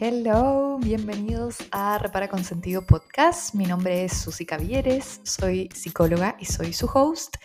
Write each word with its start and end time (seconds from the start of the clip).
Hello, 0.00 0.76
bienvenidos 0.80 1.58
a 1.70 1.98
Repara 1.98 2.26
con 2.26 2.42
Sentido 2.42 2.84
Podcast. 2.84 3.54
Mi 3.54 3.64
nombre 3.64 4.04
es 4.04 4.12
Susi 4.12 4.44
Cavieres, 4.44 5.20
soy 5.22 5.68
psicóloga 5.72 6.36
y 6.40 6.46
soy 6.46 6.72
su 6.72 6.86
host. 6.92 7.36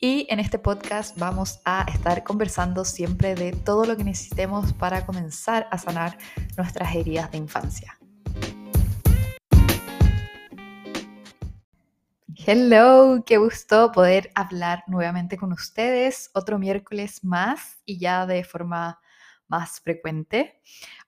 Y 0.00 0.26
en 0.30 0.40
este 0.40 0.58
podcast 0.58 1.18
vamos 1.18 1.60
a 1.66 1.84
estar 1.92 2.24
conversando 2.24 2.86
siempre 2.86 3.34
de 3.34 3.52
todo 3.52 3.84
lo 3.84 3.94
que 3.94 4.04
necesitemos 4.04 4.72
para 4.72 5.04
comenzar 5.04 5.68
a 5.70 5.76
sanar 5.76 6.16
nuestras 6.56 6.94
heridas 6.94 7.30
de 7.30 7.36
infancia. 7.36 7.98
Hello, 12.46 13.22
qué 13.26 13.36
gusto 13.36 13.92
poder 13.92 14.30
hablar 14.34 14.82
nuevamente 14.86 15.36
con 15.36 15.52
ustedes 15.52 16.30
otro 16.32 16.58
miércoles 16.58 17.22
más 17.22 17.82
y 17.84 17.98
ya 17.98 18.24
de 18.24 18.44
forma 18.44 18.98
más 19.48 19.80
frecuente. 19.80 20.60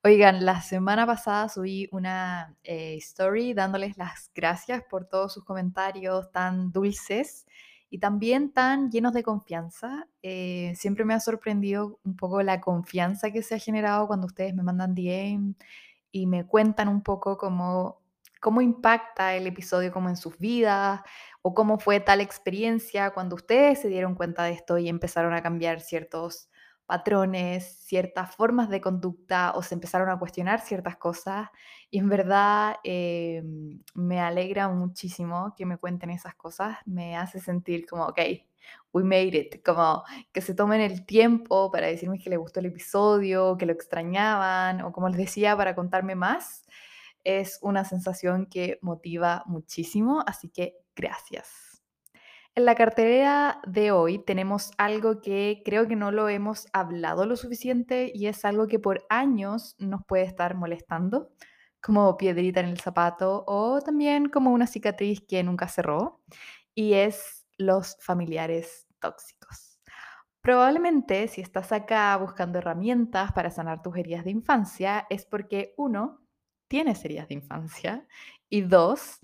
Oigan, 0.03 0.45
la 0.45 0.63
semana 0.63 1.07
pasada 1.07 1.49
subí 1.49 1.89
una 1.93 2.57
eh, 2.65 2.97
story 2.97 3.55
dándoles 3.55 3.97
las 3.97 4.31
gracias 4.35 4.83
por 4.89 5.07
todos 5.07 5.33
sus 5.35 5.45
comentarios 5.45 6.33
tan 6.33 6.73
dulces 6.73 7.47
y 7.91 7.99
también 7.99 8.53
tan 8.53 8.91
llenos 8.91 9.13
de 9.13 9.23
confianza. 9.23 10.09
Eh, 10.23 10.73
siempre 10.77 11.05
me 11.05 11.15
ha 11.15 11.21
sorprendido 11.21 11.99
un 12.05 12.17
poco 12.17 12.43
la 12.43 12.61
confianza 12.61 13.31
que 13.31 13.43
se 13.43 13.57
ha 13.57 13.59
generado 13.59 14.07
cuando 14.07 14.27
ustedes 14.27 14.55
me 14.55 14.63
mandan 14.63 14.95
DM 14.95 15.55
y 16.13 16.27
me 16.27 16.47
cuentan 16.47 16.89
un 16.89 17.03
poco 17.03 17.37
cómo, 17.37 18.01
cómo 18.41 18.63
impacta 18.63 19.35
el 19.35 19.47
episodio 19.47 19.93
como 19.93 20.09
en 20.09 20.17
sus 20.17 20.39
vidas 20.39 21.01
o 21.43 21.55
cómo 21.55 21.79
fue 21.79 22.01
tal 22.01 22.21
experiencia 22.21 23.11
cuando 23.11 23.37
ustedes 23.37 23.81
se 23.81 23.89
dieron 23.89 24.15
cuenta 24.15 24.45
de 24.45 24.53
esto 24.53 24.79
y 24.79 24.89
empezaron 24.89 25.35
a 25.35 25.43
cambiar 25.43 25.81
ciertos 25.81 26.50
patrones, 26.91 27.79
ciertas 27.85 28.35
formas 28.35 28.69
de 28.69 28.81
conducta 28.81 29.53
o 29.55 29.63
se 29.63 29.75
empezaron 29.75 30.11
a 30.11 30.19
cuestionar 30.19 30.61
ciertas 30.61 30.97
cosas. 30.97 31.49
Y 31.89 31.99
en 32.01 32.09
verdad 32.09 32.79
em, 32.83 33.81
me 33.95 34.21
alegra 34.21 34.69
muchísimo 34.69 35.55
que 35.57 35.67
me 35.67 35.79
cuenten 35.79 36.11
esas 36.11 36.35
cosas. 36.35 36.79
Me 36.87 37.17
hace 37.17 37.39
sentir 37.39 37.87
como, 37.87 38.07
ok, 38.07 38.19
we 38.93 39.05
made 39.05 39.39
it. 39.39 39.63
Como 39.65 40.03
que 40.33 40.41
se 40.41 40.53
tomen 40.55 40.81
el 40.81 41.07
tiempo 41.07 41.71
para 41.71 41.87
decirme 41.87 42.19
que 42.19 42.29
les 42.29 42.41
gustó 42.41 42.59
el 42.59 42.67
episodio, 42.67 43.57
que 43.57 43.67
lo 43.67 43.73
extrañaban 43.73 44.81
o 44.83 44.91
como 44.93 45.09
les 45.09 45.19
decía, 45.19 45.57
para 45.57 45.77
contarme 45.77 46.17
más. 46.17 46.67
Es 47.23 47.61
una 47.63 47.85
sensación 47.85 48.47
que 48.47 48.81
motiva 48.83 49.45
muchísimo. 49.47 50.25
Así 50.27 50.49
que 50.49 50.77
gracias. 50.97 51.70
En 52.61 52.67
la 52.67 52.75
cartera 52.75 53.59
de 53.67 53.91
hoy 53.91 54.19
tenemos 54.19 54.73
algo 54.77 55.23
que 55.23 55.63
creo 55.65 55.89
que 55.89 55.97
no 55.97 56.13
lo 56.13 56.29
hemos 56.29 56.67
hablado 56.75 57.25
lo 57.25 57.35
suficiente 57.37 58.13
y 58.15 58.27
es 58.27 58.45
algo 58.45 58.67
que 58.67 58.79
por 58.79 59.07
años 59.09 59.77
nos 59.79 60.05
puede 60.05 60.25
estar 60.25 60.55
molestando, 60.55 61.31
como 61.81 62.19
piedrita 62.19 62.61
en 62.61 62.67
el 62.67 62.79
zapato 62.79 63.45
o 63.47 63.81
también 63.81 64.29
como 64.29 64.51
una 64.51 64.67
cicatriz 64.67 65.23
que 65.27 65.43
nunca 65.43 65.69
cerró, 65.69 66.21
y 66.75 66.93
es 66.93 67.47
los 67.57 67.97
familiares 67.99 68.87
tóxicos. 68.99 69.81
Probablemente 70.43 71.29
si 71.29 71.41
estás 71.41 71.73
acá 71.73 72.15
buscando 72.19 72.59
herramientas 72.59 73.33
para 73.33 73.49
sanar 73.49 73.81
tus 73.81 73.97
heridas 73.97 74.25
de 74.25 74.33
infancia 74.33 75.07
es 75.09 75.25
porque 75.25 75.73
uno, 75.79 76.21
tienes 76.69 77.03
heridas 77.07 77.29
de 77.29 77.37
infancia 77.37 78.07
y 78.51 78.61
dos, 78.61 79.19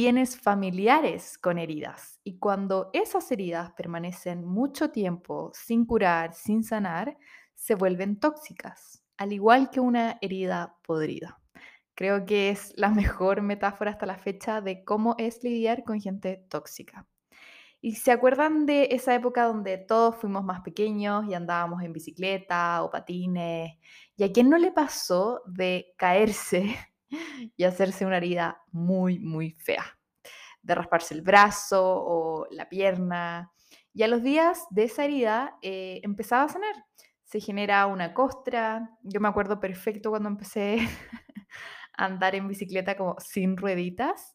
tienes 0.00 0.38
familiares 0.38 1.38
con 1.38 1.58
heridas 1.58 2.20
y 2.22 2.38
cuando 2.38 2.88
esas 2.92 3.32
heridas 3.32 3.72
permanecen 3.72 4.44
mucho 4.44 4.92
tiempo 4.92 5.50
sin 5.52 5.84
curar, 5.84 6.34
sin 6.34 6.62
sanar, 6.62 7.18
se 7.56 7.74
vuelven 7.74 8.20
tóxicas, 8.20 9.02
al 9.16 9.32
igual 9.32 9.70
que 9.70 9.80
una 9.80 10.16
herida 10.20 10.76
podrida. 10.86 11.40
Creo 11.96 12.24
que 12.26 12.50
es 12.50 12.72
la 12.76 12.90
mejor 12.94 13.42
metáfora 13.42 13.90
hasta 13.90 14.06
la 14.06 14.18
fecha 14.18 14.60
de 14.60 14.84
cómo 14.84 15.16
es 15.18 15.42
lidiar 15.42 15.82
con 15.82 16.00
gente 16.00 16.46
tóxica. 16.48 17.04
¿Y 17.80 17.96
se 17.96 18.12
acuerdan 18.12 18.66
de 18.66 18.90
esa 18.92 19.16
época 19.16 19.46
donde 19.46 19.78
todos 19.78 20.14
fuimos 20.14 20.44
más 20.44 20.60
pequeños 20.60 21.24
y 21.26 21.34
andábamos 21.34 21.82
en 21.82 21.92
bicicleta 21.92 22.84
o 22.84 22.90
patines? 22.92 23.72
¿Y 24.16 24.22
a 24.22 24.30
quién 24.30 24.48
no 24.48 24.58
le 24.58 24.70
pasó 24.70 25.42
de 25.44 25.92
caerse 25.96 26.76
y 27.56 27.64
hacerse 27.64 28.06
una 28.06 28.18
herida 28.18 28.62
muy, 28.72 29.18
muy 29.18 29.52
fea, 29.52 29.84
de 30.62 30.74
rasparse 30.74 31.14
el 31.14 31.22
brazo 31.22 31.82
o 31.84 32.46
la 32.50 32.68
pierna. 32.68 33.52
Y 33.92 34.02
a 34.02 34.08
los 34.08 34.22
días 34.22 34.66
de 34.70 34.84
esa 34.84 35.04
herida 35.04 35.58
eh, 35.62 36.00
empezaba 36.02 36.44
a 36.44 36.48
sanar. 36.48 36.74
Se 37.24 37.40
genera 37.40 37.86
una 37.86 38.14
costra. 38.14 38.90
Yo 39.02 39.20
me 39.20 39.28
acuerdo 39.28 39.60
perfecto 39.60 40.10
cuando 40.10 40.28
empecé 40.28 40.78
a 41.96 42.04
andar 42.04 42.34
en 42.34 42.48
bicicleta 42.48 42.96
como 42.96 43.16
sin 43.18 43.56
rueditas 43.56 44.34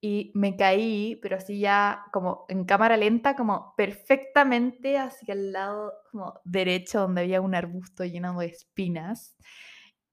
y 0.00 0.30
me 0.34 0.56
caí, 0.56 1.18
pero 1.22 1.36
así 1.36 1.58
ya 1.58 2.04
como 2.12 2.44
en 2.48 2.64
cámara 2.64 2.96
lenta, 2.96 3.34
como 3.34 3.74
perfectamente 3.76 4.96
hacia 4.96 5.34
el 5.34 5.52
lado 5.52 5.92
como 6.10 6.40
derecho 6.44 7.00
donde 7.00 7.22
había 7.22 7.40
un 7.40 7.54
arbusto 7.54 8.04
lleno 8.04 8.38
de 8.38 8.46
espinas. 8.46 9.36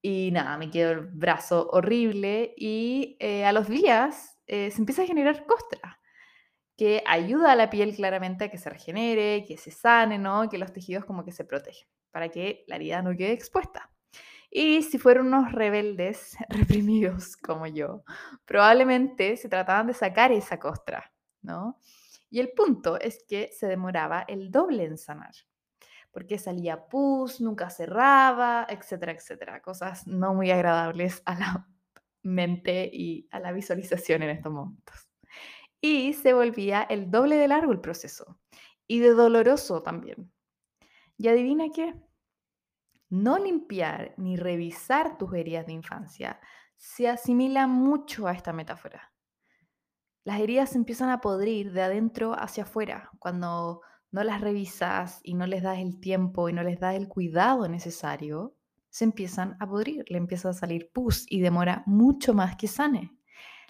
Y 0.08 0.30
nada, 0.30 0.56
me 0.56 0.70
quedó 0.70 0.92
el 0.92 1.00
brazo 1.00 1.68
horrible 1.72 2.54
y 2.56 3.16
eh, 3.18 3.44
a 3.44 3.50
los 3.50 3.66
días 3.66 4.38
eh, 4.46 4.70
se 4.70 4.78
empieza 4.78 5.02
a 5.02 5.06
generar 5.06 5.44
costra, 5.46 5.98
que 6.76 7.02
ayuda 7.08 7.50
a 7.50 7.56
la 7.56 7.70
piel 7.70 7.92
claramente 7.92 8.44
a 8.44 8.48
que 8.48 8.56
se 8.56 8.70
regenere, 8.70 9.44
que 9.44 9.56
se 9.56 9.72
sane, 9.72 10.16
¿no? 10.16 10.48
Que 10.48 10.58
los 10.58 10.72
tejidos 10.72 11.04
como 11.04 11.24
que 11.24 11.32
se 11.32 11.44
protegen, 11.44 11.88
para 12.12 12.28
que 12.28 12.62
la 12.68 12.76
herida 12.76 13.02
no 13.02 13.16
quede 13.16 13.32
expuesta. 13.32 13.90
Y 14.48 14.82
si 14.84 14.96
fueron 14.96 15.26
unos 15.26 15.50
rebeldes 15.50 16.36
reprimidos 16.50 17.36
como 17.36 17.66
yo, 17.66 18.04
probablemente 18.44 19.36
se 19.36 19.48
trataban 19.48 19.88
de 19.88 19.94
sacar 19.94 20.30
esa 20.30 20.60
costra, 20.60 21.12
¿no? 21.42 21.80
Y 22.30 22.38
el 22.38 22.52
punto 22.52 22.96
es 23.00 23.24
que 23.26 23.50
se 23.52 23.66
demoraba 23.66 24.24
el 24.28 24.52
doble 24.52 24.84
en 24.84 24.98
sanar 24.98 25.34
porque 26.16 26.38
salía 26.38 26.88
pus, 26.88 27.42
nunca 27.42 27.68
cerraba, 27.68 28.66
etcétera, 28.70 29.12
etcétera. 29.12 29.60
Cosas 29.60 30.06
no 30.06 30.32
muy 30.32 30.50
agradables 30.50 31.20
a 31.26 31.34
la 31.38 31.68
mente 32.22 32.88
y 32.90 33.28
a 33.30 33.38
la 33.38 33.52
visualización 33.52 34.22
en 34.22 34.30
estos 34.30 34.50
momentos. 34.50 35.10
Y 35.78 36.14
se 36.14 36.32
volvía 36.32 36.84
el 36.84 37.10
doble 37.10 37.36
de 37.36 37.48
largo 37.48 37.70
el 37.70 37.82
proceso 37.82 38.40
y 38.86 39.00
de 39.00 39.10
doloroso 39.10 39.82
también. 39.82 40.32
Y 41.18 41.28
adivina 41.28 41.66
qué, 41.70 41.94
no 43.10 43.36
limpiar 43.36 44.14
ni 44.16 44.36
revisar 44.38 45.18
tus 45.18 45.34
heridas 45.34 45.66
de 45.66 45.74
infancia 45.74 46.40
se 46.76 47.10
asimila 47.10 47.66
mucho 47.66 48.26
a 48.26 48.32
esta 48.32 48.54
metáfora. 48.54 49.12
Las 50.24 50.40
heridas 50.40 50.76
empiezan 50.76 51.10
a 51.10 51.20
podrir 51.20 51.72
de 51.72 51.82
adentro 51.82 52.32
hacia 52.32 52.62
afuera 52.62 53.10
cuando 53.18 53.82
no 54.10 54.24
las 54.24 54.40
revisas 54.40 55.20
y 55.22 55.34
no 55.34 55.46
les 55.46 55.62
das 55.62 55.78
el 55.78 56.00
tiempo 56.00 56.48
y 56.48 56.52
no 56.52 56.62
les 56.62 56.80
das 56.80 56.94
el 56.94 57.08
cuidado 57.08 57.68
necesario, 57.68 58.54
se 58.88 59.04
empiezan 59.04 59.56
a 59.60 59.66
pudrir, 59.66 60.04
le 60.08 60.18
empieza 60.18 60.50
a 60.50 60.54
salir 60.54 60.90
pus 60.92 61.26
y 61.28 61.40
demora 61.40 61.82
mucho 61.86 62.32
más 62.32 62.56
que 62.56 62.68
sane. 62.68 63.12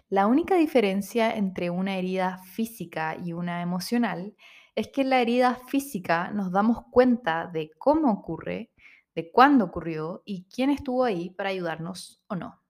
La 0.08 0.28
única 0.28 0.54
diferencia 0.54 1.34
entre 1.34 1.68
una 1.70 1.96
herida 1.96 2.38
física 2.38 3.16
y 3.16 3.32
una 3.32 3.60
emocional 3.60 4.36
es 4.76 4.88
que 4.88 5.00
en 5.00 5.10
la 5.10 5.20
herida 5.20 5.58
física 5.66 6.30
nos 6.30 6.52
damos 6.52 6.84
cuenta 6.92 7.50
de 7.52 7.70
cómo 7.76 8.12
ocurre, 8.12 8.70
de 9.16 9.32
cuándo 9.32 9.64
ocurrió 9.64 10.22
y 10.24 10.44
quién 10.44 10.70
estuvo 10.70 11.02
ahí 11.02 11.30
para 11.30 11.48
ayudarnos 11.48 12.22
o 12.28 12.36
no. 12.36 12.62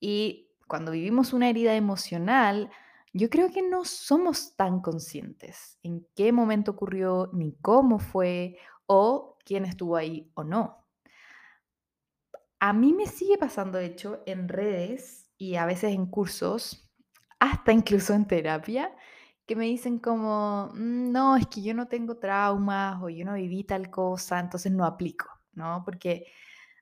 Y 0.00 0.48
cuando 0.66 0.90
vivimos 0.90 1.32
una 1.32 1.48
herida 1.48 1.76
emocional, 1.76 2.70
yo 3.12 3.28
creo 3.28 3.50
que 3.50 3.62
no 3.62 3.84
somos 3.84 4.56
tan 4.56 4.80
conscientes 4.80 5.78
en 5.82 6.06
qué 6.14 6.32
momento 6.32 6.72
ocurrió, 6.72 7.30
ni 7.32 7.54
cómo 7.60 7.98
fue, 7.98 8.56
o 8.86 9.36
quién 9.44 9.64
estuvo 9.64 9.96
ahí 9.96 10.30
o 10.34 10.44
no. 10.44 10.86
A 12.58 12.72
mí 12.72 12.92
me 12.92 13.06
sigue 13.06 13.38
pasando, 13.38 13.78
de 13.78 13.86
hecho, 13.86 14.22
en 14.26 14.48
redes 14.48 15.30
y 15.36 15.56
a 15.56 15.66
veces 15.66 15.92
en 15.92 16.06
cursos, 16.06 16.88
hasta 17.38 17.72
incluso 17.72 18.14
en 18.14 18.26
terapia, 18.26 18.94
que 19.46 19.56
me 19.56 19.66
dicen 19.66 19.98
como, 19.98 20.70
mm, 20.74 21.10
no, 21.12 21.36
es 21.36 21.46
que 21.48 21.62
yo 21.62 21.74
no 21.74 21.88
tengo 21.88 22.18
traumas 22.18 23.02
o 23.02 23.08
yo 23.08 23.24
no 23.24 23.34
viví 23.34 23.64
tal 23.64 23.90
cosa, 23.90 24.38
entonces 24.38 24.72
no 24.72 24.84
aplico, 24.84 25.26
¿no? 25.52 25.82
Porque 25.84 26.26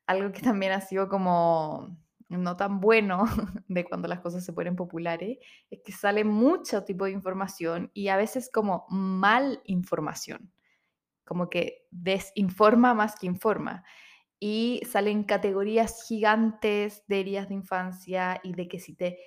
algo 0.06 0.32
que 0.32 0.42
también 0.42 0.72
ha 0.72 0.80
sido 0.80 1.08
como 1.08 1.96
no 2.38 2.56
tan 2.56 2.80
bueno 2.80 3.24
de 3.68 3.84
cuando 3.84 4.08
las 4.08 4.20
cosas 4.20 4.44
se 4.44 4.52
ponen 4.52 4.76
populares, 4.76 5.38
es 5.70 5.80
que 5.84 5.92
sale 5.92 6.24
mucho 6.24 6.84
tipo 6.84 7.04
de 7.04 7.10
información 7.10 7.90
y 7.92 8.08
a 8.08 8.16
veces 8.16 8.50
como 8.52 8.86
mal 8.88 9.60
información, 9.64 10.52
como 11.24 11.50
que 11.50 11.86
desinforma 11.90 12.94
más 12.94 13.16
que 13.16 13.26
informa. 13.26 13.84
Y 14.38 14.80
salen 14.90 15.24
categorías 15.24 16.04
gigantes 16.08 17.04
de 17.08 17.20
heridas 17.20 17.48
de 17.48 17.54
infancia 17.54 18.40
y 18.42 18.54
de 18.54 18.68
que 18.68 18.78
si 18.78 18.94
te 18.94 19.18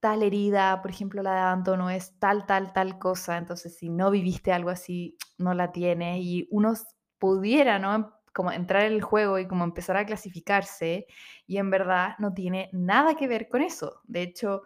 tal 0.00 0.22
herida, 0.22 0.80
por 0.82 0.90
ejemplo 0.90 1.22
la 1.22 1.34
de 1.34 1.40
abandono 1.40 1.90
es 1.90 2.18
tal, 2.18 2.46
tal, 2.46 2.72
tal 2.72 2.98
cosa, 2.98 3.36
entonces 3.36 3.76
si 3.76 3.90
no 3.90 4.10
viviste 4.10 4.52
algo 4.52 4.70
así, 4.70 5.16
no 5.38 5.54
la 5.54 5.72
tienes 5.72 6.18
y 6.20 6.48
uno 6.50 6.72
pudiera, 7.18 7.78
¿no? 7.78 8.21
Como 8.32 8.52
entrar 8.52 8.84
en 8.84 8.94
el 8.94 9.02
juego 9.02 9.38
y 9.38 9.46
como 9.46 9.64
empezar 9.64 9.96
a 9.96 10.06
clasificarse 10.06 11.06
y 11.46 11.58
en 11.58 11.70
verdad 11.70 12.14
no 12.18 12.32
tiene 12.32 12.70
nada 12.72 13.14
que 13.14 13.28
ver 13.28 13.48
con 13.48 13.62
eso. 13.62 14.00
De 14.04 14.22
hecho, 14.22 14.62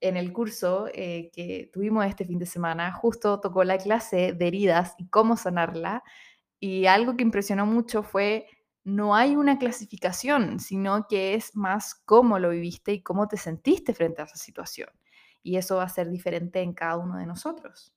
en 0.00 0.16
el 0.16 0.32
curso 0.32 0.88
eh, 0.92 1.30
que 1.32 1.70
tuvimos 1.72 2.06
este 2.06 2.24
fin 2.24 2.38
de 2.38 2.46
semana, 2.46 2.92
justo 2.92 3.40
tocó 3.40 3.64
la 3.64 3.78
clase 3.78 4.32
de 4.32 4.46
heridas 4.46 4.94
y 4.98 5.08
cómo 5.08 5.36
sanarla 5.36 6.04
y 6.60 6.86
algo 6.86 7.16
que 7.16 7.22
impresionó 7.22 7.66
mucho 7.66 8.02
fue 8.02 8.46
no 8.84 9.14
hay 9.14 9.36
una 9.36 9.58
clasificación, 9.58 10.60
sino 10.60 11.06
que 11.08 11.34
es 11.34 11.54
más 11.54 11.94
cómo 11.94 12.38
lo 12.38 12.50
viviste 12.50 12.92
y 12.92 13.02
cómo 13.02 13.28
te 13.28 13.36
sentiste 13.36 13.92
frente 13.92 14.22
a 14.22 14.24
esa 14.24 14.36
situación. 14.36 14.88
Y 15.42 15.56
eso 15.56 15.76
va 15.76 15.84
a 15.84 15.88
ser 15.88 16.08
diferente 16.08 16.62
en 16.62 16.72
cada 16.72 16.96
uno 16.96 17.18
de 17.18 17.26
nosotros. 17.26 17.92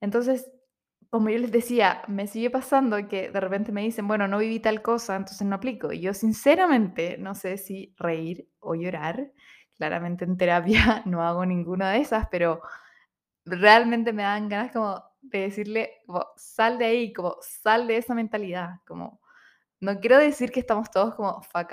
Entonces, 0.00 0.50
como 1.10 1.28
yo 1.28 1.38
les 1.38 1.50
decía, 1.50 2.02
me 2.06 2.28
sigue 2.28 2.50
pasando 2.50 3.08
que 3.08 3.30
de 3.30 3.40
repente 3.40 3.72
me 3.72 3.82
dicen, 3.82 4.06
bueno, 4.06 4.28
no 4.28 4.38
viví 4.38 4.60
tal 4.60 4.80
cosa, 4.80 5.16
entonces 5.16 5.46
no 5.46 5.56
aplico. 5.56 5.92
Y 5.92 6.00
yo 6.00 6.14
sinceramente 6.14 7.18
no 7.18 7.34
sé 7.34 7.58
si 7.58 7.94
reír 7.98 8.48
o 8.60 8.74
llorar. 8.76 9.32
Claramente 9.76 10.24
en 10.24 10.36
terapia 10.36 11.02
no 11.06 11.22
hago 11.22 11.44
ninguna 11.46 11.90
de 11.90 12.00
esas, 12.00 12.28
pero 12.30 12.62
realmente 13.44 14.12
me 14.12 14.22
dan 14.22 14.48
ganas 14.48 14.72
como 14.72 15.02
de 15.20 15.40
decirle, 15.40 16.02
como, 16.06 16.26
sal 16.36 16.78
de 16.78 16.84
ahí, 16.86 17.12
como, 17.12 17.36
sal 17.40 17.86
de 17.86 17.96
esa 17.96 18.14
mentalidad, 18.14 18.76
como, 18.86 19.20
no 19.80 19.98
quiero 20.00 20.18
decir 20.18 20.52
que 20.52 20.60
estamos 20.60 20.90
todos 20.90 21.14
como 21.14 21.42
fuck 21.42 21.72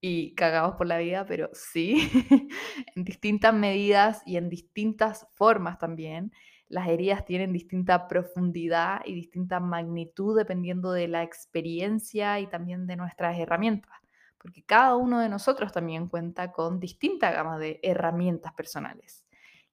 y 0.00 0.34
cagados 0.34 0.76
por 0.76 0.86
la 0.86 0.98
vida, 0.98 1.24
pero 1.26 1.50
sí, 1.52 2.10
en 2.96 3.04
distintas 3.04 3.54
medidas 3.54 4.22
y 4.26 4.36
en 4.36 4.48
distintas 4.48 5.26
formas 5.34 5.78
también. 5.78 6.32
Las 6.74 6.88
heridas 6.88 7.24
tienen 7.24 7.52
distinta 7.52 8.08
profundidad 8.08 9.00
y 9.04 9.14
distinta 9.14 9.60
magnitud 9.60 10.36
dependiendo 10.36 10.90
de 10.90 11.06
la 11.06 11.22
experiencia 11.22 12.40
y 12.40 12.48
también 12.48 12.88
de 12.88 12.96
nuestras 12.96 13.38
herramientas, 13.38 13.92
porque 14.38 14.64
cada 14.64 14.96
uno 14.96 15.20
de 15.20 15.28
nosotros 15.28 15.70
también 15.70 16.08
cuenta 16.08 16.50
con 16.50 16.80
distinta 16.80 17.30
gama 17.30 17.60
de 17.60 17.78
herramientas 17.84 18.54
personales. 18.54 19.24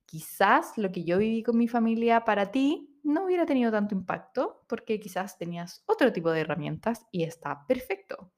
Quizás 0.05 0.77
lo 0.77 0.91
que 0.91 1.03
yo 1.03 1.17
viví 1.17 1.41
con 1.41 1.57
mi 1.57 1.67
familia 1.67 2.23
para 2.23 2.51
ti 2.51 2.99
no 3.01 3.25
hubiera 3.25 3.47
tenido 3.47 3.71
tanto 3.71 3.95
impacto 3.95 4.63
porque 4.69 4.99
quizás 4.99 5.39
tenías 5.39 5.81
otro 5.87 6.13
tipo 6.13 6.29
de 6.29 6.41
herramientas 6.41 7.07
y 7.09 7.23
está 7.23 7.65
perfecto. 7.65 8.31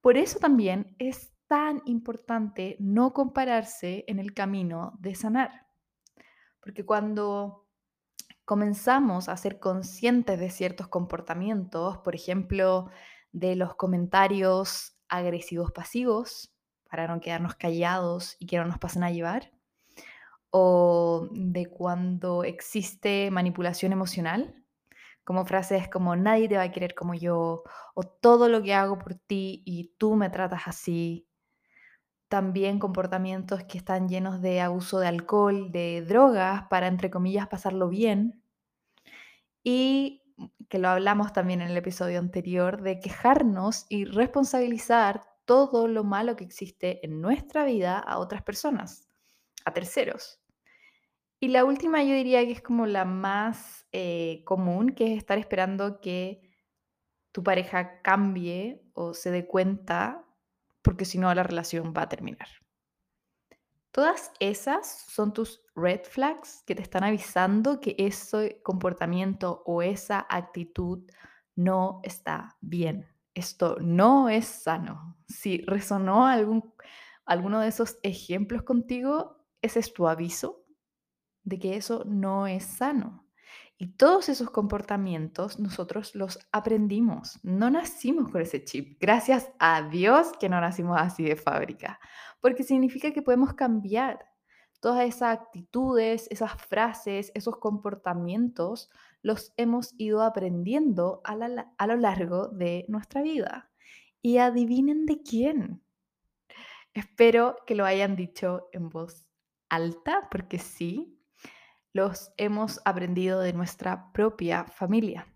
Por 0.00 0.16
eso 0.16 0.38
también 0.38 0.96
es 0.98 1.34
tan 1.46 1.82
importante 1.84 2.74
no 2.78 3.12
compararse 3.12 4.06
en 4.08 4.18
el 4.18 4.32
camino 4.32 4.96
de 4.98 5.14
sanar. 5.14 5.66
Porque 6.58 6.86
cuando 6.86 7.61
comenzamos 8.44 9.28
a 9.28 9.36
ser 9.36 9.58
conscientes 9.60 10.38
de 10.38 10.50
ciertos 10.50 10.88
comportamientos, 10.88 11.98
por 11.98 12.14
ejemplo, 12.14 12.90
de 13.32 13.56
los 13.56 13.74
comentarios 13.76 14.96
agresivos 15.08 15.72
pasivos, 15.72 16.52
para 16.90 17.06
no 17.08 17.20
quedarnos 17.20 17.54
callados 17.54 18.36
y 18.38 18.46
que 18.46 18.58
no 18.58 18.66
nos 18.66 18.78
pasen 18.78 19.04
a 19.04 19.10
llevar, 19.10 19.52
o 20.50 21.28
de 21.32 21.66
cuando 21.66 22.44
existe 22.44 23.30
manipulación 23.30 23.92
emocional, 23.92 24.54
como 25.24 25.46
frases 25.46 25.88
como 25.88 26.16
nadie 26.16 26.48
te 26.48 26.56
va 26.56 26.64
a 26.64 26.72
querer 26.72 26.94
como 26.94 27.14
yo, 27.14 27.62
o 27.94 28.02
todo 28.02 28.48
lo 28.48 28.62
que 28.62 28.74
hago 28.74 28.98
por 28.98 29.14
ti 29.14 29.62
y 29.64 29.94
tú 29.98 30.16
me 30.16 30.30
tratas 30.30 30.62
así. 30.66 31.26
También 32.32 32.78
comportamientos 32.78 33.62
que 33.64 33.76
están 33.76 34.08
llenos 34.08 34.40
de 34.40 34.62
abuso 34.62 34.98
de 34.98 35.06
alcohol, 35.06 35.70
de 35.70 36.00
drogas, 36.00 36.62
para, 36.70 36.86
entre 36.86 37.10
comillas, 37.10 37.46
pasarlo 37.46 37.90
bien. 37.90 38.42
Y 39.62 40.22
que 40.70 40.78
lo 40.78 40.88
hablamos 40.88 41.34
también 41.34 41.60
en 41.60 41.68
el 41.68 41.76
episodio 41.76 42.18
anterior, 42.18 42.80
de 42.80 43.00
quejarnos 43.00 43.84
y 43.90 44.06
responsabilizar 44.06 45.24
todo 45.44 45.88
lo 45.88 46.04
malo 46.04 46.34
que 46.34 46.44
existe 46.44 47.04
en 47.04 47.20
nuestra 47.20 47.66
vida 47.66 47.98
a 47.98 48.16
otras 48.16 48.40
personas, 48.40 49.10
a 49.66 49.74
terceros. 49.74 50.40
Y 51.38 51.48
la 51.48 51.66
última 51.66 52.02
yo 52.02 52.14
diría 52.14 52.46
que 52.46 52.52
es 52.52 52.62
como 52.62 52.86
la 52.86 53.04
más 53.04 53.86
eh, 53.92 54.42
común, 54.46 54.94
que 54.94 55.12
es 55.12 55.18
estar 55.18 55.36
esperando 55.36 56.00
que 56.00 56.40
tu 57.30 57.42
pareja 57.42 58.00
cambie 58.00 58.86
o 58.94 59.12
se 59.12 59.30
dé 59.30 59.46
cuenta, 59.46 60.24
porque 60.82 61.04
si 61.04 61.18
no 61.18 61.32
la 61.34 61.42
relación 61.42 61.94
va 61.96 62.02
a 62.02 62.08
terminar. 62.08 62.48
Todas 63.92 64.32
esas 64.40 65.04
son 65.08 65.34
tus 65.34 65.62
red 65.74 66.00
flags 66.04 66.62
que 66.66 66.74
te 66.74 66.82
están 66.82 67.04
avisando 67.04 67.80
que 67.80 67.94
ese 67.98 68.60
comportamiento 68.62 69.62
o 69.66 69.82
esa 69.82 70.26
actitud 70.30 71.04
no 71.54 72.00
está 72.02 72.56
bien. 72.60 73.06
Esto 73.34 73.76
no 73.80 74.30
es 74.30 74.46
sano. 74.46 75.18
Si 75.28 75.58
resonó 75.66 76.26
algún, 76.26 76.74
alguno 77.26 77.60
de 77.60 77.68
esos 77.68 77.98
ejemplos 78.02 78.62
contigo, 78.62 79.46
ese 79.60 79.80
es 79.80 79.92
tu 79.92 80.08
aviso 80.08 80.64
de 81.44 81.58
que 81.58 81.76
eso 81.76 82.04
no 82.06 82.46
es 82.46 82.64
sano. 82.64 83.21
Y 83.82 83.88
todos 83.96 84.28
esos 84.28 84.48
comportamientos 84.48 85.58
nosotros 85.58 86.14
los 86.14 86.38
aprendimos. 86.52 87.40
No 87.42 87.68
nacimos 87.68 88.30
con 88.30 88.40
ese 88.40 88.62
chip. 88.62 88.96
Gracias 89.00 89.50
a 89.58 89.82
Dios 89.88 90.30
que 90.38 90.48
no 90.48 90.60
nacimos 90.60 91.00
así 91.00 91.24
de 91.24 91.34
fábrica. 91.34 91.98
Porque 92.40 92.62
significa 92.62 93.10
que 93.10 93.22
podemos 93.22 93.54
cambiar 93.54 94.24
todas 94.78 95.04
esas 95.04 95.36
actitudes, 95.36 96.28
esas 96.30 96.52
frases, 96.62 97.32
esos 97.34 97.56
comportamientos, 97.56 98.88
los 99.20 99.52
hemos 99.56 99.96
ido 99.98 100.22
aprendiendo 100.22 101.20
a, 101.24 101.36
a 101.76 101.86
lo 101.88 101.96
largo 101.96 102.46
de 102.50 102.84
nuestra 102.86 103.20
vida. 103.20 103.72
Y 104.22 104.36
adivinen 104.36 105.06
de 105.06 105.22
quién. 105.24 105.82
Espero 106.94 107.56
que 107.66 107.74
lo 107.74 107.84
hayan 107.84 108.14
dicho 108.14 108.68
en 108.70 108.90
voz 108.90 109.26
alta, 109.68 110.28
porque 110.30 110.60
sí, 110.60 111.18
los 111.92 112.32
hemos 112.36 112.80
aprendido 112.84 113.40
de 113.40 113.52
nuestra 113.52 114.12
propia 114.12 114.64
familia. 114.64 115.28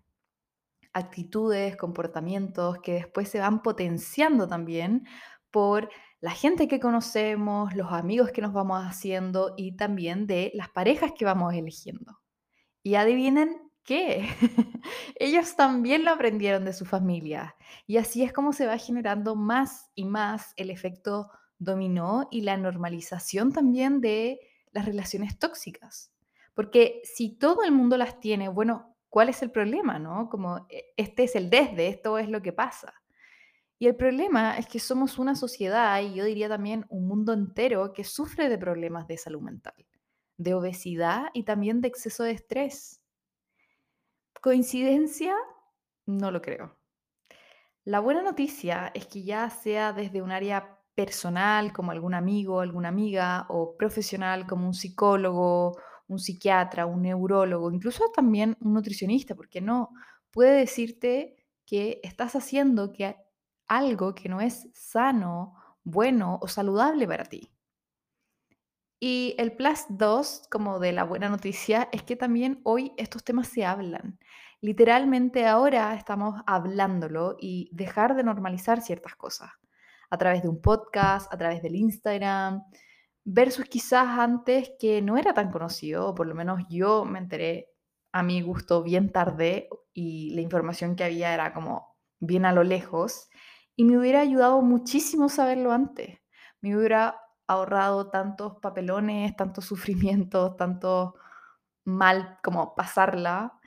Actitudes, 0.93 1.77
comportamientos 1.77 2.79
que 2.79 2.93
después 2.93 3.29
se 3.29 3.39
van 3.39 3.61
potenciando 3.61 4.47
también 4.47 5.07
por 5.51 5.89
la 6.19 6.31
gente 6.31 6.67
que 6.67 6.79
conocemos, 6.79 7.75
los 7.75 7.91
amigos 7.91 8.31
que 8.31 8.41
nos 8.41 8.53
vamos 8.53 8.81
haciendo 8.83 9.53
y 9.55 9.75
también 9.75 10.25
de 10.25 10.51
las 10.55 10.69
parejas 10.69 11.11
que 11.15 11.25
vamos 11.25 11.53
eligiendo. 11.53 12.19
Y 12.81 12.95
adivinen 12.95 13.71
qué, 13.83 14.27
ellos 15.15 15.55
también 15.55 16.03
lo 16.03 16.11
aprendieron 16.11 16.65
de 16.65 16.73
su 16.73 16.85
familia. 16.85 17.55
Y 17.85 17.97
así 17.97 18.23
es 18.23 18.33
como 18.33 18.51
se 18.51 18.65
va 18.65 18.77
generando 18.79 19.35
más 19.35 19.91
y 19.93 20.05
más 20.05 20.53
el 20.55 20.71
efecto 20.71 21.29
dominó 21.59 22.27
y 22.31 22.41
la 22.41 22.57
normalización 22.57 23.51
también 23.51 24.01
de 24.01 24.39
las 24.71 24.85
relaciones 24.85 25.37
tóxicas. 25.37 26.11
Porque 26.57 27.01
si 27.03 27.37
todo 27.37 27.61
el 27.61 27.71
mundo 27.71 27.97
las 27.97 28.19
tiene, 28.19 28.49
bueno, 28.49 28.97
¿cuál 29.09 29.29
es 29.29 29.43
el 29.43 29.51
problema, 29.51 29.99
no? 29.99 30.27
Como 30.27 30.65
e, 30.71 30.85
este 30.97 31.25
es 31.25 31.35
el 31.35 31.51
desde, 31.51 31.87
esto 31.87 32.17
es 32.17 32.29
lo 32.29 32.41
que 32.41 32.51
pasa. 32.51 32.95
Y 33.77 33.85
el 33.85 33.95
problema 33.95 34.57
es 34.57 34.65
que 34.65 34.79
somos 34.79 35.19
una 35.19 35.35
sociedad 35.35 36.01
y 36.01 36.15
yo 36.15 36.25
diría 36.25 36.49
también 36.49 36.87
un 36.89 37.07
mundo 37.07 37.31
entero 37.33 37.93
que 37.93 38.03
sufre 38.03 38.49
de 38.49 38.57
problemas 38.57 39.05
de 39.07 39.19
salud 39.19 39.39
mental, 39.39 39.85
de 40.37 40.55
obesidad 40.55 41.25
y 41.31 41.43
también 41.43 41.79
de 41.79 41.89
exceso 41.89 42.23
de 42.23 42.31
estrés. 42.31 43.03
¿Coincidencia? 44.41 45.35
No 46.07 46.31
lo 46.31 46.41
creo. 46.41 46.75
La 47.83 47.99
buena 47.99 48.23
noticia 48.23 48.91
es 48.95 49.05
que 49.05 49.21
ya 49.21 49.47
sea 49.51 49.93
desde 49.93 50.23
un 50.23 50.31
área 50.31 50.79
personal 50.95 51.71
como 51.71 51.91
algún 51.91 52.15
amigo, 52.15 52.61
alguna 52.61 52.89
amiga, 52.89 53.45
o 53.49 53.77
profesional 53.77 54.47
como 54.47 54.65
un 54.65 54.73
psicólogo 54.73 55.77
un 56.07 56.19
psiquiatra, 56.19 56.85
un 56.85 57.03
neurólogo, 57.03 57.71
incluso 57.71 58.11
también 58.15 58.57
un 58.61 58.73
nutricionista, 58.73 59.35
porque 59.35 59.61
no 59.61 59.91
puede 60.31 60.57
decirte 60.57 61.35
que 61.65 61.99
estás 62.03 62.35
haciendo 62.35 62.93
que 62.93 63.15
algo 63.67 64.15
que 64.15 64.29
no 64.29 64.41
es 64.41 64.69
sano, 64.73 65.53
bueno 65.83 66.39
o 66.41 66.47
saludable 66.47 67.07
para 67.07 67.25
ti. 67.25 67.51
Y 68.99 69.35
el 69.37 69.51
plus 69.55 69.85
2, 69.89 70.47
como 70.49 70.79
de 70.79 70.91
la 70.91 71.03
buena 71.03 71.29
noticia, 71.29 71.87
es 71.91 72.01
que 72.03 72.15
también 72.15 72.61
hoy 72.63 72.93
estos 72.97 73.23
temas 73.23 73.47
se 73.47 73.63
hablan. 73.63 74.17
Literalmente 74.59 75.45
ahora 75.45 75.93
estamos 75.93 76.41
hablándolo 76.47 77.37
y 77.39 77.69
dejar 77.73 78.15
de 78.15 78.23
normalizar 78.23 78.81
ciertas 78.81 79.15
cosas 79.15 79.51
a 80.09 80.17
través 80.17 80.41
de 80.41 80.49
un 80.49 80.61
podcast, 80.61 81.31
a 81.31 81.37
través 81.37 81.61
del 81.61 81.75
Instagram, 81.75 82.63
versus 83.29 83.65
quizás 83.65 84.07
antes 84.19 84.71
que 84.79 85.01
no 85.01 85.17
era 85.17 85.33
tan 85.33 85.51
conocido, 85.51 86.07
o 86.07 86.15
por 86.15 86.27
lo 86.27 86.33
menos 86.33 86.63
yo 86.69 87.03
me 87.03 87.19
enteré 87.19 87.69
a 88.13 88.23
mi 88.23 88.41
gusto 88.41 88.83
bien 88.83 89.11
tarde 89.11 89.67
y 89.93 90.33
la 90.33 90.39
información 90.39 90.95
que 90.95 91.03
había 91.03 91.33
era 91.33 91.53
como 91.53 91.97
bien 92.19 92.45
a 92.45 92.53
lo 92.53 92.63
lejos 92.63 93.29
y 93.75 93.83
me 93.83 93.97
hubiera 93.97 94.21
ayudado 94.21 94.61
muchísimo 94.61 95.27
saberlo 95.27 95.73
antes. 95.73 96.19
Me 96.61 96.75
hubiera 96.77 97.19
ahorrado 97.47 98.09
tantos 98.09 98.55
papelones, 98.61 99.35
tantos 99.35 99.65
sufrimientos, 99.65 100.55
tanto 100.55 101.15
mal 101.83 102.39
como 102.41 102.75
pasarla 102.75 103.59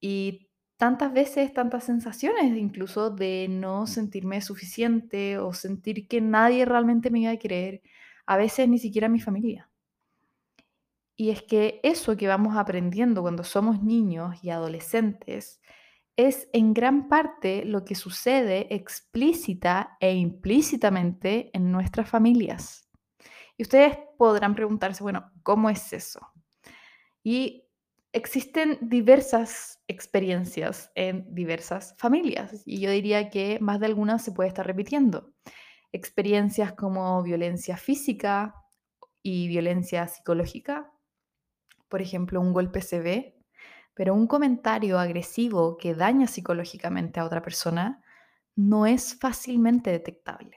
y 0.00 0.48
tantas 0.76 1.12
veces, 1.12 1.52
tantas 1.52 1.82
sensaciones, 1.82 2.56
incluso 2.56 3.10
de 3.10 3.48
no 3.50 3.88
sentirme 3.88 4.40
suficiente 4.42 5.38
o 5.38 5.52
sentir 5.52 6.06
que 6.06 6.20
nadie 6.20 6.64
realmente 6.64 7.10
me 7.10 7.18
iba 7.20 7.32
a 7.32 7.36
querer, 7.36 7.82
a 8.28 8.36
veces 8.36 8.68
ni 8.68 8.78
siquiera 8.78 9.08
mi 9.08 9.20
familia. 9.20 9.70
Y 11.16 11.30
es 11.30 11.42
que 11.42 11.80
eso 11.82 12.16
que 12.16 12.28
vamos 12.28 12.56
aprendiendo 12.56 13.22
cuando 13.22 13.42
somos 13.42 13.82
niños 13.82 14.38
y 14.44 14.50
adolescentes 14.50 15.60
es 16.14 16.48
en 16.52 16.74
gran 16.74 17.08
parte 17.08 17.64
lo 17.64 17.86
que 17.86 17.94
sucede 17.94 18.72
explícita 18.74 19.96
e 19.98 20.14
implícitamente 20.14 21.50
en 21.54 21.72
nuestras 21.72 22.08
familias. 22.08 22.90
Y 23.56 23.62
ustedes 23.62 23.98
podrán 24.18 24.54
preguntarse, 24.54 25.02
bueno, 25.02 25.32
¿cómo 25.42 25.70
es 25.70 25.92
eso? 25.94 26.20
Y 27.24 27.64
existen 28.12 28.78
diversas 28.82 29.82
experiencias 29.88 30.92
en 30.94 31.34
diversas 31.34 31.94
familias 31.96 32.62
y 32.66 32.80
yo 32.80 32.90
diría 32.90 33.30
que 33.30 33.58
más 33.60 33.80
de 33.80 33.86
algunas 33.86 34.22
se 34.22 34.32
puede 34.32 34.48
estar 34.48 34.66
repitiendo. 34.66 35.32
Experiencias 35.92 36.72
como 36.72 37.22
violencia 37.22 37.76
física 37.76 38.54
y 39.22 39.48
violencia 39.48 40.06
psicológica. 40.08 40.92
Por 41.88 42.02
ejemplo, 42.02 42.40
un 42.40 42.52
golpe 42.52 42.82
se 42.82 43.00
ve, 43.00 43.42
pero 43.94 44.14
un 44.14 44.26
comentario 44.26 44.98
agresivo 44.98 45.76
que 45.76 45.94
daña 45.94 46.26
psicológicamente 46.26 47.20
a 47.20 47.24
otra 47.24 47.42
persona 47.42 48.02
no 48.54 48.86
es 48.86 49.18
fácilmente 49.18 49.90
detectable, 49.90 50.56